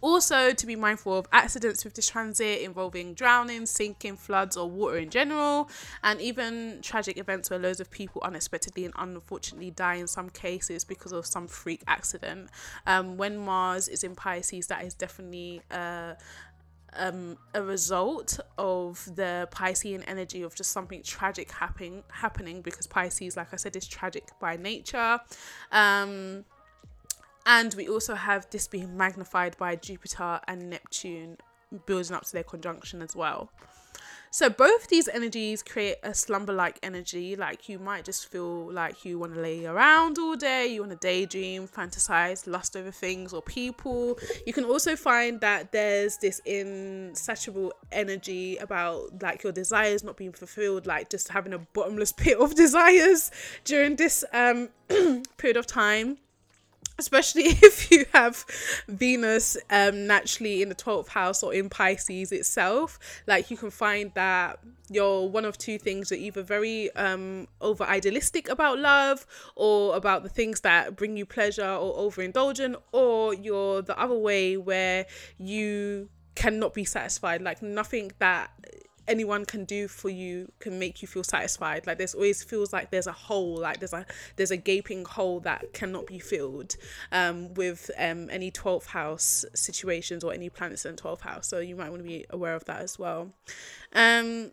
also, 0.00 0.52
to 0.52 0.66
be 0.66 0.76
mindful 0.76 1.18
of 1.18 1.28
accidents 1.32 1.84
with 1.84 1.94
this 1.94 2.08
transit 2.08 2.62
involving 2.62 3.14
drowning, 3.14 3.66
sinking, 3.66 4.16
floods, 4.16 4.56
or 4.56 4.68
water 4.68 4.98
in 4.98 5.10
general, 5.10 5.68
and 6.02 6.20
even 6.20 6.78
tragic 6.82 7.18
events 7.18 7.50
where 7.50 7.58
loads 7.58 7.80
of 7.80 7.90
people 7.90 8.22
unexpectedly 8.24 8.84
and 8.84 8.94
unfortunately 8.96 9.70
die 9.70 9.96
in 9.96 10.06
some 10.06 10.30
cases 10.30 10.84
because 10.84 11.12
of 11.12 11.26
some 11.26 11.46
freak 11.46 11.82
accident. 11.86 12.50
Um, 12.86 13.16
when 13.16 13.36
Mars 13.36 13.88
is 13.88 14.04
in 14.04 14.14
Pisces, 14.14 14.66
that 14.68 14.84
is 14.84 14.94
definitely 14.94 15.62
uh, 15.70 16.14
um, 16.94 17.36
a 17.54 17.62
result 17.62 18.40
of 18.58 19.04
the 19.14 19.48
Piscean 19.52 20.02
energy 20.06 20.42
of 20.42 20.54
just 20.54 20.72
something 20.72 21.02
tragic 21.02 21.50
happening 21.50 22.02
happening 22.08 22.62
because 22.62 22.86
Pisces, 22.86 23.36
like 23.36 23.52
I 23.52 23.56
said, 23.56 23.76
is 23.76 23.86
tragic 23.86 24.28
by 24.40 24.56
nature. 24.56 25.20
Um, 25.70 26.44
and 27.46 27.74
we 27.74 27.88
also 27.88 28.14
have 28.14 28.48
this 28.50 28.68
being 28.68 28.96
magnified 28.96 29.56
by 29.56 29.76
Jupiter 29.76 30.40
and 30.46 30.70
Neptune 30.70 31.38
building 31.86 32.14
up 32.14 32.24
to 32.24 32.32
their 32.32 32.44
conjunction 32.44 33.02
as 33.02 33.14
well. 33.14 33.50
So 34.32 34.48
both 34.48 34.86
these 34.86 35.08
energies 35.08 35.60
create 35.60 35.96
a 36.04 36.14
slumber-like 36.14 36.78
energy. 36.84 37.34
Like 37.34 37.68
you 37.68 37.80
might 37.80 38.04
just 38.04 38.30
feel 38.30 38.72
like 38.72 39.04
you 39.04 39.18
want 39.18 39.34
to 39.34 39.40
lay 39.40 39.66
around 39.66 40.18
all 40.18 40.36
day, 40.36 40.68
you 40.68 40.80
want 40.80 40.92
to 40.92 40.98
daydream, 40.98 41.66
fantasize, 41.66 42.46
lust 42.46 42.76
over 42.76 42.92
things 42.92 43.32
or 43.32 43.42
people. 43.42 44.18
You 44.46 44.52
can 44.52 44.64
also 44.64 44.94
find 44.94 45.40
that 45.40 45.72
there's 45.72 46.16
this 46.18 46.40
insatiable 46.44 47.72
energy 47.90 48.56
about 48.58 49.20
like 49.20 49.42
your 49.42 49.52
desires 49.52 50.04
not 50.04 50.16
being 50.16 50.32
fulfilled, 50.32 50.86
like 50.86 51.10
just 51.10 51.28
having 51.28 51.52
a 51.52 51.58
bottomless 51.58 52.12
pit 52.12 52.38
of 52.38 52.54
desires 52.64 53.32
during 53.64 53.96
this 53.96 54.24
um 54.32 54.68
period 55.38 55.56
of 55.56 55.66
time 55.66 56.18
especially 57.00 57.42
if 57.62 57.90
you 57.90 58.06
have 58.12 58.44
Venus 58.86 59.56
um, 59.70 60.06
naturally 60.06 60.62
in 60.62 60.68
the 60.68 60.74
12th 60.74 61.08
house 61.08 61.42
or 61.42 61.52
in 61.52 61.68
Pisces 61.68 62.30
itself. 62.30 62.98
Like 63.26 63.50
you 63.50 63.56
can 63.56 63.70
find 63.70 64.12
that 64.14 64.60
you're 64.88 65.26
one 65.28 65.44
of 65.44 65.58
two 65.58 65.78
things. 65.78 66.10
You're 66.10 66.20
either 66.20 66.42
very 66.42 66.94
um, 66.94 67.48
over 67.60 67.84
idealistic 67.84 68.48
about 68.48 68.78
love 68.78 69.26
or 69.56 69.96
about 69.96 70.22
the 70.22 70.28
things 70.28 70.60
that 70.60 70.96
bring 70.96 71.16
you 71.16 71.26
pleasure 71.26 71.66
or 71.66 72.10
overindulgent, 72.10 72.76
or 72.92 73.34
you're 73.34 73.82
the 73.82 73.98
other 73.98 74.14
way 74.14 74.56
where 74.56 75.06
you 75.38 76.08
cannot 76.34 76.74
be 76.74 76.84
satisfied. 76.84 77.40
Like 77.42 77.62
nothing 77.62 78.12
that 78.18 78.50
anyone 79.10 79.44
can 79.44 79.64
do 79.64 79.88
for 79.88 80.08
you 80.08 80.50
can 80.60 80.78
make 80.78 81.02
you 81.02 81.08
feel 81.08 81.24
satisfied. 81.24 81.86
Like 81.86 81.98
there's 81.98 82.14
always 82.14 82.42
feels 82.42 82.72
like 82.72 82.90
there's 82.90 83.06
a 83.06 83.12
hole 83.12 83.58
like 83.58 83.80
there's 83.80 83.92
a 83.92 84.06
there's 84.36 84.52
a 84.52 84.56
gaping 84.56 85.04
hole 85.04 85.40
that 85.40 85.72
cannot 85.74 86.06
be 86.06 86.18
filled 86.18 86.76
um, 87.12 87.52
with 87.54 87.90
um, 87.98 88.30
any 88.30 88.50
12th 88.50 88.86
house 88.86 89.44
situations 89.54 90.24
or 90.24 90.32
any 90.32 90.48
planets 90.48 90.86
in 90.86 90.96
12th 90.96 91.22
house. 91.22 91.48
So 91.48 91.58
you 91.58 91.76
might 91.76 91.90
want 91.90 92.02
to 92.02 92.08
be 92.08 92.24
aware 92.30 92.54
of 92.54 92.64
that 92.66 92.80
as 92.80 92.98
well. 92.98 93.32
Um, 93.92 94.52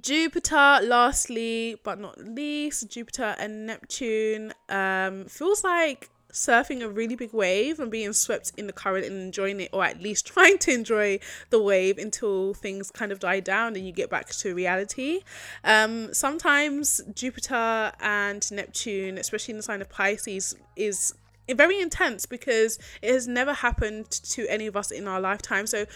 Jupiter, 0.00 0.80
lastly 0.82 1.80
but 1.82 1.98
not 1.98 2.18
least, 2.18 2.90
Jupiter 2.90 3.34
and 3.38 3.66
Neptune 3.66 4.52
um, 4.68 5.24
feels 5.26 5.64
like 5.64 6.10
surfing 6.36 6.82
a 6.82 6.88
really 6.88 7.16
big 7.16 7.32
wave 7.32 7.80
and 7.80 7.90
being 7.90 8.12
swept 8.12 8.52
in 8.56 8.66
the 8.66 8.72
current 8.72 9.06
and 9.06 9.20
enjoying 9.20 9.58
it, 9.58 9.70
or 9.72 9.84
at 9.84 10.00
least 10.00 10.26
trying 10.34 10.58
to 10.58 10.72
enjoy 10.72 11.18
the 11.50 11.60
wave 11.60 11.98
until 11.98 12.54
things 12.54 12.90
kind 12.90 13.10
of 13.10 13.18
die 13.18 13.40
down 13.40 13.74
and 13.74 13.86
you 13.86 13.92
get 13.92 14.10
back 14.10 14.28
to 14.28 14.54
reality. 14.54 15.20
Um, 15.64 16.12
sometimes 16.12 17.00
Jupiter 17.14 17.92
and 18.00 18.48
Neptune, 18.52 19.18
especially 19.18 19.52
in 19.52 19.56
the 19.56 19.62
sign 19.62 19.80
of 19.80 19.88
Pisces, 19.88 20.54
is 20.76 21.14
very 21.54 21.80
intense 21.80 22.26
because 22.26 22.78
it 23.02 23.12
has 23.12 23.26
never 23.26 23.52
happened 23.52 24.10
to 24.10 24.46
any 24.48 24.66
of 24.66 24.76
us 24.76 24.90
in 24.90 25.08
our 25.08 25.20
lifetime. 25.20 25.66
So 25.66 25.86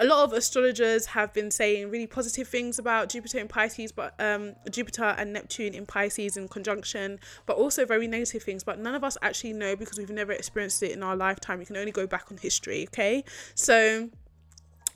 a 0.00 0.06
lot 0.06 0.24
of 0.24 0.32
astrologers 0.32 1.04
have 1.06 1.30
been 1.34 1.50
saying 1.50 1.90
really 1.90 2.06
positive 2.06 2.48
things 2.48 2.78
about 2.78 3.10
Jupiter 3.10 3.38
in 3.38 3.48
Pisces, 3.48 3.92
but 3.92 4.14
um, 4.18 4.54
Jupiter 4.70 5.14
and 5.18 5.34
Neptune 5.34 5.74
in 5.74 5.84
Pisces 5.84 6.38
in 6.38 6.48
conjunction, 6.48 7.20
but 7.44 7.58
also 7.58 7.84
very 7.84 8.08
negative 8.08 8.42
things. 8.42 8.64
But 8.64 8.78
none 8.78 8.94
of 8.94 9.04
us 9.04 9.18
actually 9.20 9.52
know 9.52 9.76
because 9.76 9.98
we've 9.98 10.08
never 10.08 10.32
experienced 10.32 10.82
it 10.82 10.92
in 10.92 11.02
our 11.02 11.16
lifetime. 11.16 11.58
We 11.58 11.66
can 11.66 11.76
only 11.76 11.92
go 11.92 12.06
back 12.06 12.26
on 12.30 12.38
history, 12.38 12.86
okay? 12.88 13.24
So 13.54 14.08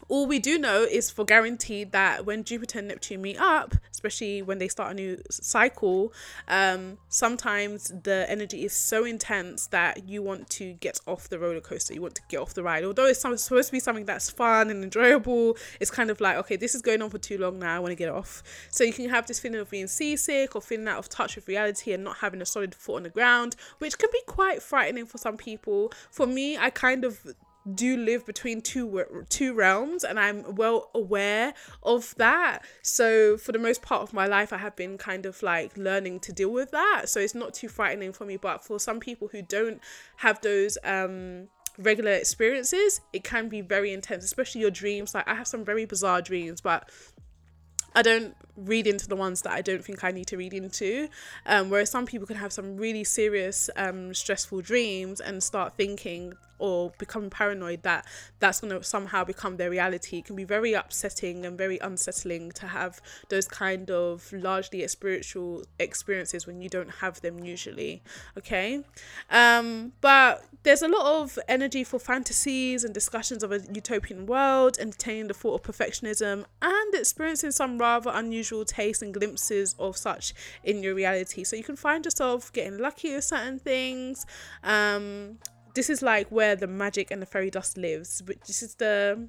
all 0.08 0.26
we 0.26 0.38
do 0.38 0.58
know 0.58 0.82
is 0.82 1.10
for 1.10 1.24
guaranteed 1.24 1.92
that 1.92 2.26
when 2.26 2.44
Jupiter 2.44 2.78
and 2.80 2.88
Neptune 2.88 3.22
meet 3.22 3.38
up, 3.38 3.74
especially 3.90 4.42
when 4.42 4.58
they 4.58 4.68
start 4.68 4.92
a 4.92 4.94
new 4.94 5.22
cycle, 5.30 6.12
um, 6.48 6.98
sometimes 7.08 7.92
the 8.02 8.26
energy 8.28 8.64
is 8.64 8.72
so 8.72 9.04
intense 9.04 9.66
that 9.68 10.08
you 10.08 10.22
want 10.22 10.50
to 10.50 10.74
get 10.74 11.00
off 11.06 11.28
the 11.28 11.38
roller 11.38 11.60
coaster. 11.60 11.94
You 11.94 12.02
want 12.02 12.14
to 12.16 12.22
get 12.28 12.38
off 12.38 12.54
the 12.54 12.62
ride. 12.62 12.84
Although 12.84 13.06
it's 13.06 13.20
supposed 13.20 13.48
to 13.48 13.72
be 13.72 13.80
something 13.80 14.04
that's 14.04 14.30
fun 14.30 14.70
and 14.70 14.84
enjoyable, 14.84 15.56
it's 15.80 15.90
kind 15.90 16.10
of 16.10 16.20
like, 16.20 16.36
okay, 16.38 16.56
this 16.56 16.74
is 16.74 16.82
going 16.82 17.02
on 17.02 17.10
for 17.10 17.18
too 17.18 17.38
long 17.38 17.58
now. 17.58 17.76
I 17.76 17.78
want 17.78 17.92
to 17.92 17.96
get 17.96 18.08
off. 18.08 18.42
So 18.70 18.84
you 18.84 18.92
can 18.92 19.08
have 19.08 19.26
this 19.26 19.40
feeling 19.40 19.60
of 19.60 19.70
being 19.70 19.86
seasick 19.86 20.54
or 20.54 20.60
feeling 20.60 20.88
out 20.88 20.98
of 20.98 21.08
touch 21.08 21.36
with 21.36 21.48
reality 21.48 21.92
and 21.92 22.04
not 22.04 22.18
having 22.18 22.42
a 22.42 22.46
solid 22.46 22.74
foot 22.74 22.96
on 22.96 23.02
the 23.04 23.10
ground, 23.10 23.56
which 23.78 23.98
can 23.98 24.10
be 24.12 24.20
quite 24.26 24.62
frightening 24.62 25.06
for 25.06 25.18
some 25.18 25.36
people. 25.36 25.92
For 26.10 26.26
me, 26.26 26.56
I 26.58 26.70
kind 26.70 27.04
of 27.04 27.34
do 27.72 27.96
live 27.96 28.26
between 28.26 28.60
two 28.60 29.24
two 29.28 29.54
realms 29.54 30.04
and 30.04 30.20
I'm 30.20 30.54
well 30.54 30.90
aware 30.94 31.54
of 31.82 32.14
that. 32.18 32.60
So 32.82 33.36
for 33.38 33.52
the 33.52 33.58
most 33.58 33.82
part 33.82 34.02
of 34.02 34.12
my 34.12 34.26
life 34.26 34.52
I 34.52 34.58
have 34.58 34.76
been 34.76 34.98
kind 34.98 35.24
of 35.24 35.42
like 35.42 35.76
learning 35.76 36.20
to 36.20 36.32
deal 36.32 36.50
with 36.50 36.70
that. 36.72 37.08
So 37.08 37.20
it's 37.20 37.34
not 37.34 37.54
too 37.54 37.68
frightening 37.68 38.12
for 38.12 38.24
me, 38.24 38.36
but 38.36 38.62
for 38.64 38.78
some 38.78 39.00
people 39.00 39.28
who 39.28 39.42
don't 39.42 39.80
have 40.16 40.40
those 40.42 40.76
um 40.84 41.48
regular 41.78 42.12
experiences, 42.12 43.00
it 43.12 43.24
can 43.24 43.48
be 43.48 43.60
very 43.60 43.92
intense, 43.92 44.24
especially 44.24 44.60
your 44.60 44.70
dreams. 44.70 45.14
Like 45.14 45.26
I 45.26 45.34
have 45.34 45.48
some 45.48 45.64
very 45.64 45.86
bizarre 45.86 46.22
dreams, 46.22 46.60
but 46.60 46.90
I 47.94 48.02
don't 48.02 48.36
read 48.56 48.86
into 48.86 49.08
the 49.08 49.16
ones 49.16 49.42
that 49.42 49.52
I 49.52 49.62
don't 49.62 49.84
think 49.84 50.04
I 50.04 50.10
need 50.10 50.26
to 50.28 50.36
read 50.36 50.54
into. 50.54 51.08
Um, 51.46 51.70
whereas 51.70 51.90
some 51.90 52.06
people 52.06 52.26
can 52.26 52.36
have 52.36 52.52
some 52.52 52.76
really 52.76 53.04
serious, 53.04 53.70
um, 53.76 54.14
stressful 54.14 54.62
dreams 54.62 55.20
and 55.20 55.42
start 55.42 55.74
thinking 55.76 56.34
or 56.58 56.92
becoming 56.98 57.30
paranoid 57.30 57.82
that 57.82 58.06
that's 58.38 58.60
going 58.60 58.72
to 58.72 58.82
somehow 58.84 59.24
become 59.24 59.56
their 59.56 59.70
reality 59.70 60.18
it 60.18 60.24
can 60.24 60.36
be 60.36 60.44
very 60.44 60.72
upsetting 60.72 61.44
and 61.44 61.58
very 61.58 61.78
unsettling 61.78 62.50
to 62.52 62.66
have 62.66 63.00
those 63.28 63.46
kind 63.46 63.90
of 63.90 64.32
largely 64.32 64.86
spiritual 64.86 65.64
experiences 65.78 66.46
when 66.46 66.60
you 66.60 66.68
don't 66.68 66.90
have 66.90 67.20
them 67.22 67.44
usually 67.44 68.02
okay 68.38 68.82
um 69.30 69.92
but 70.00 70.44
there's 70.62 70.82
a 70.82 70.88
lot 70.88 71.20
of 71.20 71.38
energy 71.48 71.84
for 71.84 71.98
fantasies 71.98 72.84
and 72.84 72.94
discussions 72.94 73.42
of 73.42 73.52
a 73.52 73.60
utopian 73.72 74.24
world 74.26 74.78
entertaining 74.78 75.26
the 75.26 75.34
thought 75.34 75.54
of 75.54 75.62
perfectionism 75.62 76.44
and 76.62 76.94
experiencing 76.94 77.50
some 77.50 77.78
rather 77.78 78.10
unusual 78.14 78.43
tastes 78.64 79.02
and 79.02 79.14
glimpses 79.14 79.74
of 79.78 79.96
such 79.96 80.34
in 80.62 80.82
your 80.82 80.94
reality 80.94 81.44
so 81.44 81.56
you 81.56 81.64
can 81.64 81.76
find 81.76 82.04
yourself 82.04 82.52
getting 82.52 82.78
lucky 82.78 83.14
with 83.14 83.24
certain 83.24 83.58
things 83.58 84.26
um 84.62 85.38
this 85.74 85.90
is 85.90 86.02
like 86.02 86.28
where 86.30 86.56
the 86.56 86.66
magic 86.66 87.10
and 87.10 87.20
the 87.20 87.26
fairy 87.26 87.50
dust 87.50 87.76
lives. 87.76 88.22
But 88.22 88.40
this 88.46 88.62
is 88.62 88.76
the 88.76 89.28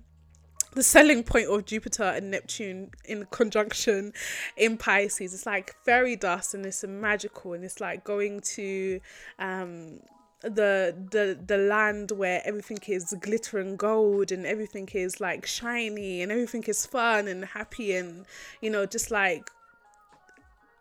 the 0.73 0.83
selling 0.83 1.23
point 1.23 1.47
of 1.47 1.65
Jupiter 1.65 2.03
and 2.03 2.31
Neptune 2.31 2.91
in 3.05 3.25
conjunction 3.31 4.11
in 4.57 4.77
Pisces. 4.77 5.33
It's 5.33 5.45
like 5.45 5.73
fairy 5.85 6.17
dust 6.17 6.53
and 6.53 6.65
it's 6.65 6.83
magical 6.83 7.53
and 7.53 7.63
it's 7.63 7.79
like 7.79 8.03
going 8.03 8.41
to 8.41 8.99
um 9.39 9.99
the 10.41 10.95
the 11.11 11.39
the 11.45 11.57
land 11.57 12.11
where 12.11 12.41
everything 12.45 12.79
is 12.87 13.13
glitter 13.21 13.57
and 13.57 13.77
gold 13.79 14.31
and 14.31 14.45
everything 14.45 14.87
is 14.93 15.19
like 15.19 15.45
shiny 15.45 16.21
and 16.21 16.31
everything 16.31 16.63
is 16.63 16.85
fun 16.85 17.27
and 17.27 17.45
happy 17.45 17.95
and 17.95 18.25
you 18.61 18.69
know 18.69 18.85
just 18.85 19.11
like 19.11 19.49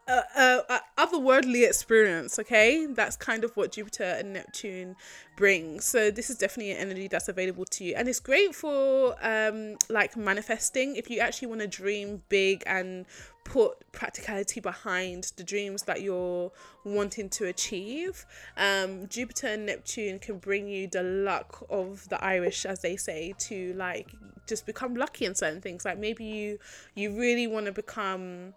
a 0.09 0.81
otherworldly 0.99 1.67
experience 1.67 2.39
okay? 2.39 2.87
That's 2.87 3.17
kind 3.17 3.45
of 3.45 3.57
what 3.57 3.73
jupiter 3.73 4.05
and 4.05 4.33
neptune 4.33 4.97
bring. 5.37 5.81
So 5.81 6.11
this 6.11 6.31
is 6.31 6.37
definitely 6.37 6.73
an 6.73 6.79
energy 6.79 7.09
that's 7.09 7.29
available 7.29 7.65
to 7.67 7.85
you. 7.85 7.95
And 7.97 8.09
it's 8.09 8.21
great 8.21 8.55
for 8.55 9.17
um 9.23 9.77
like 9.89 10.17
manifesting. 10.17 10.97
If 10.97 11.11
you 11.11 11.21
actually 11.21 11.49
want 11.49 11.61
to 11.63 11.67
dream 11.67 12.23
big 12.29 12.63
and 12.67 13.07
put 13.45 13.91
practicality 13.93 14.61
behind 14.61 15.33
the 15.37 15.45
dreams 15.45 15.83
that 15.83 16.01
you're 16.01 16.51
wanting 16.83 17.29
to 17.29 17.45
achieve 17.45 18.25
um 18.57 19.07
jupiter 19.07 19.49
and 19.49 19.67
neptune 19.67 20.19
can 20.19 20.39
bring 20.39 20.67
you 20.67 20.89
the 20.89 21.03
luck 21.03 21.63
of 21.69 22.09
the 22.09 22.25
irish 22.25 22.65
as 22.65 22.81
they 22.81 22.97
say 22.97 23.35
to 23.39 23.75
like 23.75 24.11
just 24.47 24.67
become 24.67 24.95
lucky 24.95 25.25
in 25.25 25.35
certain 25.35 25.61
things. 25.61 25.85
Like 25.85 25.99
maybe 25.99 26.25
you 26.25 26.59
you 26.95 27.19
really 27.19 27.47
want 27.47 27.67
to 27.67 27.73
become 27.73 28.55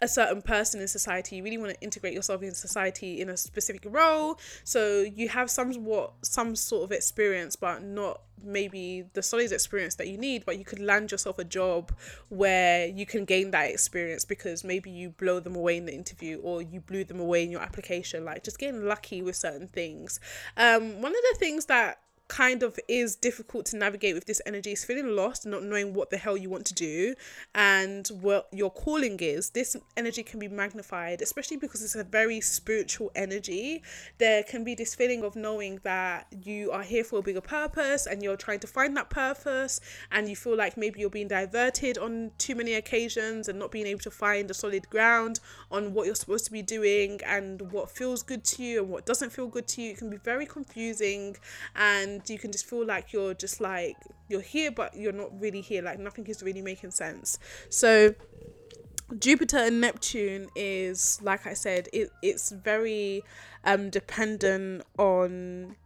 a 0.00 0.08
certain 0.08 0.42
person 0.42 0.80
in 0.80 0.88
society 0.88 1.36
you 1.36 1.44
really 1.44 1.58
want 1.58 1.72
to 1.72 1.80
integrate 1.80 2.12
yourself 2.12 2.42
in 2.42 2.54
society 2.54 3.20
in 3.20 3.28
a 3.28 3.36
specific 3.36 3.82
role. 3.86 4.38
So 4.64 5.00
you 5.00 5.28
have 5.28 5.50
some 5.50 5.72
what 5.84 6.12
some 6.22 6.56
sort 6.56 6.84
of 6.84 6.92
experience 6.92 7.56
but 7.56 7.82
not 7.82 8.22
maybe 8.44 9.04
the 9.12 9.22
solid 9.22 9.52
experience 9.52 9.94
that 9.96 10.08
you 10.08 10.18
need 10.18 10.44
but 10.44 10.58
you 10.58 10.64
could 10.64 10.80
land 10.80 11.12
yourself 11.12 11.38
a 11.38 11.44
job 11.44 11.92
where 12.28 12.86
you 12.86 13.06
can 13.06 13.24
gain 13.24 13.52
that 13.52 13.70
experience 13.70 14.24
because 14.24 14.64
maybe 14.64 14.90
you 14.90 15.10
blow 15.10 15.38
them 15.38 15.54
away 15.54 15.76
in 15.76 15.86
the 15.86 15.94
interview 15.94 16.38
or 16.38 16.60
you 16.60 16.80
blew 16.80 17.04
them 17.04 17.20
away 17.20 17.44
in 17.44 17.50
your 17.50 17.62
application. 17.62 18.24
Like 18.24 18.42
just 18.42 18.58
getting 18.58 18.84
lucky 18.84 19.22
with 19.22 19.36
certain 19.36 19.68
things. 19.68 20.18
Um 20.56 21.00
one 21.00 21.12
of 21.12 21.22
the 21.32 21.36
things 21.38 21.66
that 21.66 21.98
kind 22.32 22.62
of 22.62 22.80
is 22.88 23.14
difficult 23.14 23.66
to 23.66 23.76
navigate 23.76 24.14
with 24.14 24.24
this 24.24 24.40
energy. 24.46 24.72
Is 24.72 24.84
feeling 24.84 25.14
lost 25.14 25.44
not 25.44 25.62
knowing 25.62 25.92
what 25.92 26.08
the 26.08 26.16
hell 26.16 26.34
you 26.34 26.48
want 26.48 26.64
to 26.66 26.74
do 26.74 27.14
and 27.54 28.08
what 28.22 28.48
your 28.52 28.70
calling 28.70 29.18
is. 29.20 29.50
This 29.50 29.76
energy 29.98 30.22
can 30.22 30.40
be 30.40 30.48
magnified 30.48 31.20
especially 31.20 31.58
because 31.58 31.82
it's 31.82 31.94
a 31.94 32.04
very 32.04 32.40
spiritual 32.40 33.10
energy. 33.14 33.82
There 34.16 34.42
can 34.44 34.64
be 34.64 34.74
this 34.74 34.94
feeling 34.94 35.22
of 35.24 35.36
knowing 35.36 35.80
that 35.82 36.26
you 36.42 36.70
are 36.70 36.82
here 36.82 37.04
for 37.04 37.18
a 37.18 37.22
bigger 37.22 37.42
purpose 37.42 38.06
and 38.06 38.22
you're 38.22 38.38
trying 38.38 38.60
to 38.60 38.66
find 38.66 38.96
that 38.96 39.10
purpose 39.10 39.80
and 40.10 40.26
you 40.26 40.34
feel 40.34 40.56
like 40.56 40.78
maybe 40.78 41.00
you're 41.00 41.10
being 41.10 41.28
diverted 41.28 41.98
on 41.98 42.30
too 42.38 42.54
many 42.54 42.72
occasions 42.72 43.46
and 43.48 43.58
not 43.58 43.70
being 43.70 43.86
able 43.86 44.00
to 44.00 44.10
find 44.10 44.50
a 44.50 44.54
solid 44.54 44.88
ground 44.88 45.40
on 45.70 45.92
what 45.92 46.06
you're 46.06 46.14
supposed 46.14 46.46
to 46.46 46.52
be 46.52 46.62
doing 46.62 47.20
and 47.26 47.60
what 47.72 47.90
feels 47.90 48.22
good 48.22 48.42
to 48.44 48.62
you 48.62 48.80
and 48.82 48.88
what 48.88 49.04
doesn't 49.04 49.30
feel 49.30 49.48
good 49.48 49.68
to 49.68 49.82
you. 49.82 49.90
It 49.90 49.98
can 49.98 50.08
be 50.08 50.16
very 50.16 50.46
confusing 50.46 51.36
and 51.76 52.21
you 52.30 52.38
can 52.38 52.52
just 52.52 52.66
feel 52.66 52.84
like 52.84 53.12
you're 53.12 53.34
just 53.34 53.60
like 53.60 53.96
you're 54.28 54.40
here 54.40 54.70
but 54.70 54.96
you're 54.96 55.12
not 55.12 55.28
really 55.40 55.60
here 55.60 55.82
like 55.82 55.98
nothing 55.98 56.26
is 56.26 56.42
really 56.42 56.62
making 56.62 56.90
sense 56.90 57.38
so 57.68 58.14
Jupiter 59.18 59.58
and 59.58 59.80
Neptune 59.80 60.48
is 60.56 61.20
like 61.22 61.46
I 61.46 61.54
said 61.54 61.88
it 61.92 62.10
it's 62.22 62.50
very 62.50 63.22
um 63.64 63.90
dependent 63.90 64.82
on 64.98 65.76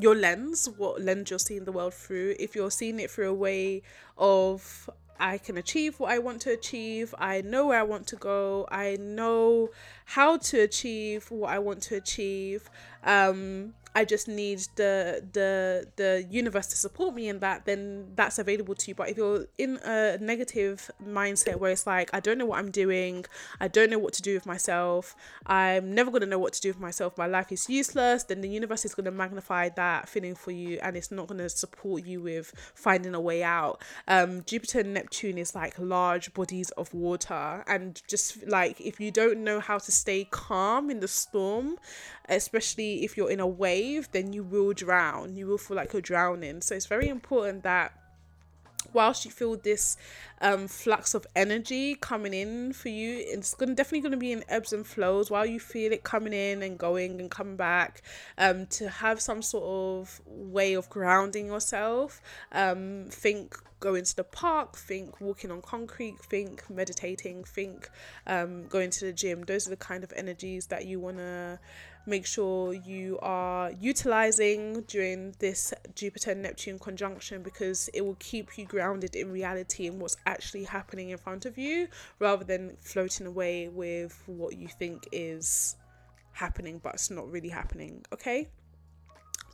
your 0.00 0.14
lens 0.14 0.68
what 0.76 1.00
lens 1.00 1.30
you're 1.30 1.38
seeing 1.38 1.64
the 1.64 1.72
world 1.72 1.94
through 1.94 2.34
if 2.38 2.54
you're 2.54 2.70
seeing 2.70 3.00
it 3.00 3.10
through 3.10 3.30
a 3.30 3.34
way 3.34 3.82
of 4.16 4.88
I 5.20 5.38
can 5.38 5.58
achieve 5.58 5.98
what 5.98 6.12
I 6.12 6.18
want 6.18 6.40
to 6.42 6.52
achieve. 6.52 7.14
I 7.18 7.40
know 7.40 7.66
where 7.68 7.80
I 7.80 7.82
want 7.82 8.06
to 8.08 8.16
go. 8.16 8.66
I 8.70 8.96
know 9.00 9.70
how 10.04 10.36
to 10.36 10.60
achieve 10.60 11.30
what 11.30 11.50
I 11.50 11.58
want 11.58 11.82
to 11.84 11.96
achieve. 11.96 12.70
Um, 13.04 13.74
I 13.98 14.04
just 14.04 14.28
need 14.28 14.60
the 14.76 15.26
the 15.32 15.88
the 15.96 16.24
universe 16.30 16.68
to 16.68 16.76
support 16.76 17.16
me 17.16 17.28
in 17.28 17.40
that, 17.40 17.66
then 17.66 18.12
that's 18.14 18.38
available 18.38 18.76
to 18.76 18.84
you. 18.88 18.94
But 18.94 19.08
if 19.10 19.16
you're 19.16 19.46
in 19.58 19.80
a 19.84 20.18
negative 20.18 20.88
mindset 21.04 21.56
where 21.56 21.72
it's 21.72 21.84
like 21.84 22.08
I 22.12 22.20
don't 22.20 22.38
know 22.38 22.46
what 22.46 22.60
I'm 22.60 22.70
doing, 22.70 23.24
I 23.58 23.66
don't 23.66 23.90
know 23.90 23.98
what 23.98 24.12
to 24.12 24.22
do 24.22 24.34
with 24.34 24.46
myself, 24.46 25.16
I'm 25.46 25.92
never 25.96 26.12
gonna 26.12 26.26
know 26.26 26.38
what 26.38 26.52
to 26.52 26.60
do 26.60 26.68
with 26.68 26.78
myself, 26.78 27.18
my 27.18 27.26
life 27.26 27.50
is 27.50 27.68
useless, 27.68 28.22
then 28.22 28.40
the 28.40 28.48
universe 28.48 28.84
is 28.84 28.94
gonna 28.94 29.10
magnify 29.10 29.70
that 29.70 30.08
feeling 30.08 30.36
for 30.36 30.52
you 30.52 30.78
and 30.80 30.96
it's 30.96 31.10
not 31.10 31.26
gonna 31.26 31.48
support 31.48 32.06
you 32.06 32.20
with 32.20 32.52
finding 32.76 33.16
a 33.16 33.20
way 33.20 33.42
out. 33.42 33.82
Um 34.06 34.44
Jupiter 34.46 34.78
and 34.80 34.94
Neptune 34.94 35.38
is 35.38 35.56
like 35.56 35.74
large 35.76 36.32
bodies 36.34 36.70
of 36.82 36.94
water 36.94 37.64
and 37.66 38.00
just 38.06 38.46
like 38.46 38.80
if 38.80 39.00
you 39.00 39.10
don't 39.10 39.42
know 39.42 39.58
how 39.58 39.78
to 39.78 39.90
stay 39.90 40.22
calm 40.30 40.88
in 40.88 41.00
the 41.00 41.08
storm, 41.08 41.78
especially 42.28 43.04
if 43.04 43.16
you're 43.16 43.30
in 43.30 43.40
a 43.40 43.46
wave, 43.64 43.87
then 44.12 44.32
you 44.32 44.42
will 44.42 44.72
drown. 44.72 45.36
You 45.36 45.46
will 45.46 45.58
feel 45.58 45.76
like 45.76 45.92
you're 45.92 46.02
drowning. 46.02 46.60
So 46.60 46.74
it's 46.74 46.86
very 46.86 47.08
important 47.08 47.62
that 47.62 47.92
whilst 48.92 49.24
you 49.24 49.30
feel 49.30 49.56
this 49.56 49.96
um, 50.40 50.68
flux 50.68 51.14
of 51.14 51.26
energy 51.34 51.94
coming 51.94 52.32
in 52.32 52.72
for 52.72 52.88
you, 52.88 53.18
it's 53.18 53.54
gonna 53.54 53.74
definitely 53.74 54.00
gonna 54.00 54.16
be 54.16 54.32
in 54.32 54.44
ebbs 54.48 54.72
and 54.72 54.86
flows. 54.86 55.30
While 55.30 55.46
you 55.46 55.60
feel 55.60 55.92
it 55.92 56.04
coming 56.04 56.32
in 56.32 56.62
and 56.62 56.78
going 56.78 57.20
and 57.20 57.30
coming 57.30 57.56
back, 57.56 58.02
um, 58.36 58.66
to 58.66 58.88
have 58.88 59.20
some 59.20 59.42
sort 59.42 59.64
of 59.64 60.20
way 60.26 60.74
of 60.74 60.88
grounding 60.88 61.46
yourself. 61.46 62.20
Um, 62.52 63.06
think 63.10 63.56
going 63.80 64.04
to 64.04 64.16
the 64.16 64.24
park, 64.24 64.76
think 64.76 65.20
walking 65.20 65.50
on 65.50 65.62
concrete, 65.62 66.18
think 66.18 66.68
meditating, 66.68 67.44
think 67.44 67.88
um, 68.26 68.66
going 68.66 68.90
to 68.90 69.06
the 69.06 69.12
gym. 69.12 69.42
Those 69.42 69.66
are 69.66 69.70
the 69.70 69.76
kind 69.76 70.02
of 70.02 70.12
energies 70.16 70.66
that 70.66 70.86
you 70.86 70.98
wanna 71.00 71.60
make 72.08 72.26
sure 72.26 72.72
you 72.72 73.18
are 73.20 73.70
utilizing 73.72 74.82
during 74.82 75.34
this 75.38 75.72
Jupiter 75.94 76.34
Neptune 76.34 76.78
conjunction 76.78 77.42
because 77.42 77.88
it 77.92 78.04
will 78.04 78.16
keep 78.18 78.56
you 78.56 78.64
grounded 78.64 79.14
in 79.14 79.30
reality 79.30 79.86
and 79.86 80.00
what's 80.00 80.16
actually 80.26 80.64
happening 80.64 81.10
in 81.10 81.18
front 81.18 81.44
of 81.44 81.58
you 81.58 81.88
rather 82.18 82.44
than 82.44 82.76
floating 82.80 83.26
away 83.26 83.68
with 83.68 84.22
what 84.26 84.56
you 84.56 84.68
think 84.68 85.06
is 85.12 85.76
happening 86.32 86.80
but 86.82 86.94
it's 86.94 87.10
not 87.10 87.30
really 87.30 87.50
happening. 87.50 88.04
Okay? 88.12 88.48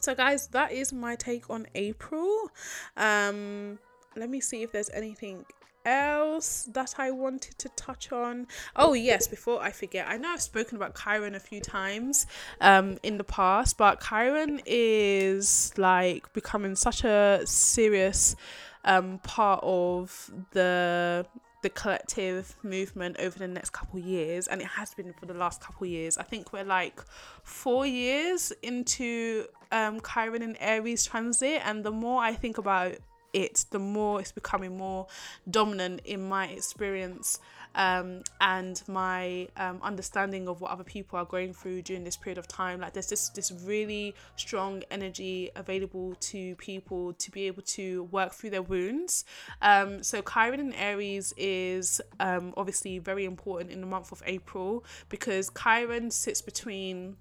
So 0.01 0.15
guys, 0.15 0.47
that 0.49 0.71
is 0.73 0.93
my 0.93 1.17
take 1.17 1.51
on 1.51 1.67
April. 1.75 2.51
Um 2.97 3.79
let 4.17 4.31
me 4.31 4.41
see 4.41 4.63
if 4.63 4.71
there's 4.71 4.91
anything 4.91 5.45
else 5.85 6.69
that 6.73 6.95
I 6.99 7.11
wanted 7.11 7.59
to 7.59 7.69
touch 7.71 8.13
on? 8.13 8.47
Oh, 8.77 8.93
yes, 8.93 9.27
before 9.27 9.63
I 9.63 9.71
forget, 9.71 10.07
I 10.09 10.17
know 10.17 10.31
I've 10.31 10.43
spoken 10.43 10.77
about 10.77 10.97
Chiron 10.99 11.35
a 11.35 11.41
few 11.41 11.61
times 11.61 12.27
um, 12.61 12.99
in 13.03 13.19
the 13.19 13.25
past, 13.25 13.79
but 13.79 14.03
Chiron 14.03 14.61
is 14.67 15.73
like 15.77 16.33
becoming 16.33 16.77
such 16.77 17.05
a 17.05 17.43
serious 17.45 18.37
um, 18.85 19.19
part 19.19 19.61
of 19.63 20.31
the 20.53 21.27
the 21.63 21.71
collective 21.71 22.57
movement 22.63 23.17
over 23.19 23.39
the 23.39 23.49
next 23.49 23.71
couple 23.71 23.99
years 23.99 24.49
and 24.49 24.61
it 24.61 24.67
has 24.67 24.93
been 24.93 25.15
for 25.15 25.25
the 25.25 25.33
last 25.33 25.63
couple 25.63 25.87
years 25.87 26.19
i 26.19 26.23
think 26.23 26.53
we're 26.53 26.63
like 26.63 27.01
four 27.43 27.87
years 27.87 28.53
into 28.63 29.47
um 29.73 29.99
chiron 30.01 30.43
and 30.43 30.59
aries 30.61 31.07
transit 31.07 31.63
and 31.65 31.83
the 31.83 31.91
more 31.91 32.23
i 32.23 32.35
think 32.35 32.59
about 32.59 32.93
it, 33.35 33.67
the 33.71 33.79
more 33.79 34.21
it's 34.21 34.33
becoming 34.33 34.79
more 34.79 35.07
dominant 35.51 36.01
in 36.05 36.27
my 36.27 36.47
experience 36.47 37.41
um, 37.75 38.23
and 38.41 38.83
my 38.87 39.49
um, 39.57 39.81
understanding 39.83 40.49
of 40.49 40.61
what 40.61 40.71
other 40.71 40.85
people 40.85 41.19
are 41.19 41.25
going 41.25 41.53
through 41.53 41.83
during 41.83 42.05
this 42.05 42.17
period 42.17 42.39
of 42.39 42.47
time. 42.47 42.81
Like 42.81 42.93
there's 42.93 43.09
this 43.09 43.31
this 43.31 43.51
really 43.51 44.15
strong 44.37 44.83
energy 44.91 45.51
available 45.57 46.15
to 46.21 46.55
people 46.57 47.13
to 47.15 47.31
be 47.31 47.47
able 47.47 47.63
to 47.63 48.05
work 48.05 48.33
through 48.33 48.51
their 48.51 48.63
wounds. 48.63 49.25
Um, 49.61 50.03
so 50.03 50.23
Chiron 50.23 50.61
and 50.61 50.75
Aries 50.75 51.35
is 51.37 52.01
um, 52.21 52.55
obviously 52.57 52.99
very 52.99 53.25
important 53.25 53.73
in 53.73 53.81
the 53.81 53.87
month 53.87 54.13
of 54.13 54.23
April 54.27 54.85
because 55.09 55.51
Chiron 55.51 56.11
sits 56.11 56.41
between 56.41 57.17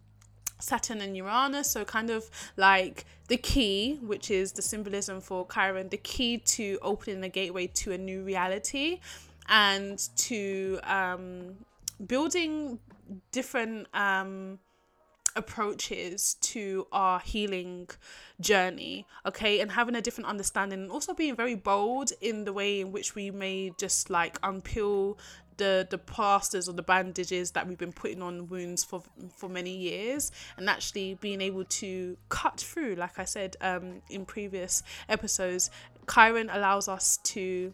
Saturn 0.63 1.01
and 1.01 1.15
Uranus. 1.15 1.69
So, 1.69 1.85
kind 1.85 2.09
of 2.09 2.29
like 2.57 3.05
the 3.27 3.37
key, 3.37 3.99
which 4.01 4.31
is 4.31 4.53
the 4.53 4.61
symbolism 4.61 5.21
for 5.21 5.47
Chiron, 5.53 5.89
the 5.89 5.97
key 5.97 6.37
to 6.37 6.79
opening 6.81 7.21
the 7.21 7.29
gateway 7.29 7.67
to 7.67 7.91
a 7.91 7.97
new 7.97 8.23
reality 8.23 8.99
and 9.49 9.99
to 10.15 10.79
um, 10.83 11.55
building 12.05 12.79
different. 13.31 13.87
Um, 13.93 14.59
approaches 15.35 16.35
to 16.41 16.85
our 16.91 17.19
healing 17.19 17.89
journey 18.39 19.07
okay 19.25 19.61
and 19.61 19.71
having 19.71 19.95
a 19.95 20.01
different 20.01 20.29
understanding 20.29 20.81
and 20.81 20.91
also 20.91 21.13
being 21.13 21.35
very 21.35 21.55
bold 21.55 22.11
in 22.21 22.45
the 22.45 22.53
way 22.53 22.81
in 22.81 22.91
which 22.91 23.15
we 23.15 23.31
may 23.31 23.71
just 23.77 24.09
like 24.09 24.39
unpeel 24.41 25.17
the 25.57 25.87
the 25.89 25.97
plasters 25.97 26.67
or 26.67 26.73
the 26.73 26.83
bandages 26.83 27.51
that 27.51 27.67
we've 27.67 27.77
been 27.77 27.93
putting 27.93 28.21
on 28.21 28.47
wounds 28.47 28.83
for 28.83 29.03
for 29.35 29.49
many 29.49 29.75
years 29.75 30.31
and 30.57 30.69
actually 30.69 31.15
being 31.15 31.41
able 31.41 31.65
to 31.65 32.17
cut 32.29 32.59
through 32.59 32.95
like 32.95 33.19
i 33.19 33.25
said 33.25 33.55
um 33.61 34.01
in 34.09 34.25
previous 34.25 34.83
episodes 35.09 35.69
chiron 36.11 36.49
allows 36.49 36.87
us 36.87 37.17
to 37.17 37.73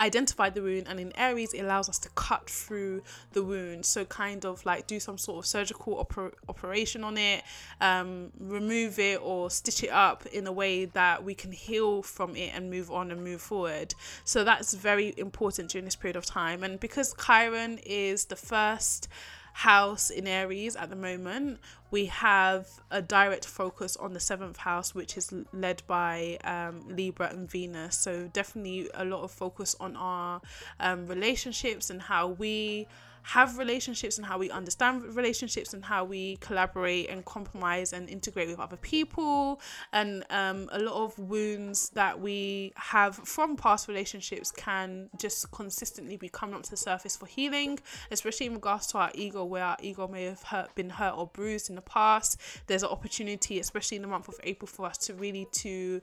identify 0.00 0.50
the 0.50 0.62
wound 0.62 0.86
and 0.88 0.98
in 0.98 1.12
aries 1.16 1.52
it 1.52 1.60
allows 1.60 1.88
us 1.88 1.98
to 1.98 2.08
cut 2.10 2.48
through 2.48 3.02
the 3.32 3.42
wound. 3.42 3.84
So 3.86 4.04
kind 4.04 4.44
of 4.44 4.64
like 4.64 4.86
do 4.86 4.98
some 4.98 5.18
sort 5.18 5.38
of 5.38 5.46
surgical 5.46 6.04
oper- 6.04 6.32
operation 6.48 7.04
on 7.04 7.18
it 7.18 7.44
um, 7.80 8.30
remove 8.38 8.98
it 8.98 9.20
or 9.22 9.50
stitch 9.50 9.84
it 9.84 9.90
up 9.90 10.26
in 10.26 10.46
a 10.46 10.52
way 10.52 10.84
that 10.86 11.24
we 11.24 11.34
can 11.34 11.52
heal 11.52 12.02
from 12.02 12.36
it 12.36 12.52
and 12.54 12.70
move 12.70 12.90
on 12.90 13.10
and 13.10 13.22
move 13.22 13.40
forward. 13.40 13.94
So 14.24 14.44
that's 14.44 14.74
very 14.74 15.14
important 15.16 15.70
during 15.70 15.84
this 15.84 15.96
period 15.96 16.16
of 16.16 16.26
time. 16.26 16.62
And 16.62 16.78
because 16.78 17.14
chiron 17.14 17.78
is 17.84 18.26
the 18.26 18.36
first 18.36 19.08
house 19.52 20.10
in 20.10 20.26
Aries 20.26 20.76
at 20.76 20.90
the 20.90 20.96
moment, 20.96 21.60
we 21.90 22.06
have 22.06 22.68
a 22.90 23.02
direct 23.02 23.44
focus 23.44 23.96
on 23.96 24.12
the 24.12 24.20
seventh 24.20 24.58
house, 24.58 24.94
which 24.94 25.16
is 25.16 25.32
led 25.52 25.82
by 25.86 26.38
um, 26.44 26.84
Libra 26.88 27.28
and 27.30 27.50
Venus. 27.50 27.96
So, 27.96 28.28
definitely 28.32 28.88
a 28.94 29.04
lot 29.04 29.22
of 29.22 29.30
focus 29.30 29.74
on 29.80 29.96
our 29.96 30.40
um, 30.78 31.06
relationships 31.06 31.90
and 31.90 32.02
how 32.02 32.28
we 32.28 32.86
have 33.22 33.58
relationships 33.58 34.18
and 34.18 34.26
how 34.26 34.38
we 34.38 34.50
understand 34.50 35.02
relationships 35.14 35.74
and 35.74 35.84
how 35.84 36.04
we 36.04 36.36
collaborate 36.36 37.08
and 37.10 37.24
compromise 37.24 37.92
and 37.92 38.08
integrate 38.08 38.48
with 38.48 38.58
other 38.58 38.76
people. 38.76 39.60
And 39.92 40.24
um, 40.30 40.68
a 40.72 40.78
lot 40.78 40.94
of 40.94 41.18
wounds 41.18 41.90
that 41.90 42.20
we 42.20 42.72
have 42.76 43.16
from 43.16 43.56
past 43.56 43.88
relationships 43.88 44.50
can 44.50 45.10
just 45.18 45.50
consistently 45.50 46.16
be 46.16 46.28
coming 46.28 46.54
up 46.54 46.62
to 46.62 46.70
the 46.70 46.76
surface 46.76 47.16
for 47.16 47.26
healing 47.26 47.78
especially 48.10 48.46
in 48.46 48.54
regards 48.54 48.86
to 48.88 48.98
our 48.98 49.10
ego 49.14 49.44
where 49.44 49.64
our 49.64 49.76
ego 49.80 50.08
may 50.08 50.24
have 50.24 50.42
hurt 50.42 50.74
been 50.74 50.90
hurt 50.90 51.14
or 51.16 51.26
bruised 51.26 51.68
in 51.68 51.76
the 51.76 51.82
past. 51.82 52.40
There's 52.66 52.82
an 52.82 52.88
opportunity 52.88 53.58
especially 53.60 53.96
in 53.96 54.02
the 54.02 54.08
month 54.08 54.28
of 54.28 54.38
april 54.44 54.66
for 54.66 54.86
us 54.86 54.98
to 54.98 55.14
really 55.14 55.46
to 55.52 56.00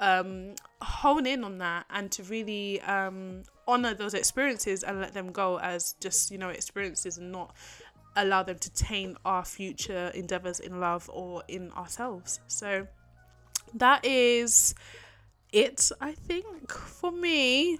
um, 0.00 0.54
hone 0.82 1.26
in 1.26 1.42
on 1.44 1.58
that 1.58 1.86
and 1.90 2.10
to 2.12 2.22
really 2.24 2.80
um, 2.82 3.44
honor 3.66 3.94
those 3.94 4.14
experiences 4.14 4.82
and 4.82 5.00
let 5.00 5.12
them 5.14 5.32
go 5.32 5.58
as 5.58 5.94
just 6.00 6.30
you 6.30 6.38
know 6.38 6.48
experiences 6.48 7.18
and 7.18 7.32
not 7.32 7.54
allow 8.16 8.42
them 8.42 8.58
to 8.58 8.72
taint 8.72 9.16
our 9.24 9.44
future 9.44 10.10
endeavors 10.14 10.60
in 10.60 10.80
love 10.80 11.10
or 11.12 11.42
in 11.48 11.70
ourselves 11.72 12.40
so 12.46 12.86
that 13.74 14.04
is 14.04 14.74
it 15.52 15.90
i 16.00 16.12
think 16.12 16.70
for 16.70 17.12
me 17.12 17.78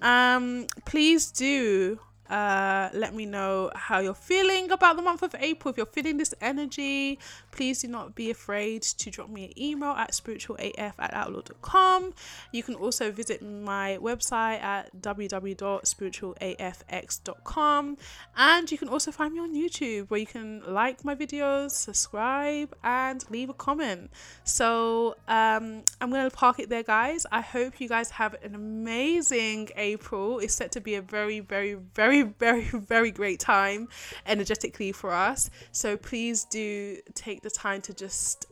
um 0.00 0.66
please 0.84 1.30
do 1.30 1.98
uh, 2.30 2.90
let 2.92 3.14
me 3.14 3.24
know 3.24 3.70
how 3.74 4.00
you're 4.00 4.12
feeling 4.12 4.70
about 4.70 4.96
the 4.96 5.02
month 5.02 5.22
of 5.22 5.34
April. 5.38 5.70
If 5.70 5.78
you're 5.78 5.86
feeling 5.86 6.18
this 6.18 6.34
energy, 6.40 7.18
please 7.58 7.82
do 7.82 7.88
not 7.88 8.14
be 8.14 8.30
afraid 8.30 8.80
to 8.82 9.10
drop 9.10 9.28
me 9.28 9.46
an 9.46 9.52
email 9.60 9.90
at 9.90 10.12
spiritualaf 10.12 10.92
at 10.98 11.12
outlook.com. 11.12 12.14
You 12.52 12.62
can 12.62 12.76
also 12.76 13.10
visit 13.10 13.42
my 13.42 13.98
website 14.00 14.62
at 14.62 14.96
www.spiritualafx.com. 15.00 17.96
And 18.36 18.72
you 18.72 18.78
can 18.78 18.88
also 18.88 19.12
find 19.12 19.34
me 19.34 19.40
on 19.40 19.54
YouTube 19.54 20.08
where 20.08 20.20
you 20.20 20.26
can 20.26 20.62
like 20.66 21.04
my 21.04 21.14
videos, 21.14 21.72
subscribe, 21.72 22.74
and 22.84 23.22
leave 23.28 23.50
a 23.50 23.54
comment. 23.54 24.10
So 24.44 25.16
um, 25.26 25.82
I'm 26.00 26.10
going 26.10 26.30
to 26.30 26.36
park 26.36 26.60
it 26.60 26.70
there, 26.70 26.84
guys. 26.84 27.26
I 27.32 27.40
hope 27.40 27.80
you 27.80 27.88
guys 27.88 28.12
have 28.12 28.36
an 28.42 28.54
amazing 28.54 29.70
April. 29.76 30.38
It's 30.38 30.54
set 30.54 30.70
to 30.72 30.80
be 30.80 30.94
a 30.94 31.02
very, 31.02 31.40
very, 31.40 31.74
very 31.74 32.22
very, 32.38 32.62
very, 32.88 33.10
great 33.10 33.40
time 33.40 33.88
energetically 34.26 34.92
for 34.92 35.12
us. 35.12 35.50
So 35.72 35.96
please 35.96 36.44
do 36.44 36.98
take 37.14 37.42
the 37.48 37.54
time 37.58 37.80
to 37.80 37.94
just 37.94 38.46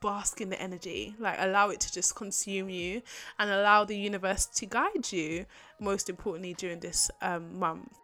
bask 0.00 0.40
in 0.40 0.50
the 0.50 0.60
energy 0.60 1.14
like 1.18 1.36
allow 1.38 1.70
it 1.70 1.80
to 1.80 1.92
just 1.92 2.14
consume 2.16 2.68
you 2.68 3.00
and 3.38 3.50
allow 3.50 3.84
the 3.84 3.96
universe 3.96 4.46
to 4.46 4.66
guide 4.66 5.10
you 5.12 5.46
most 5.80 6.10
importantly 6.10 6.54
during 6.54 6.80
this 6.80 7.10
um, 7.22 7.58
month 7.58 7.96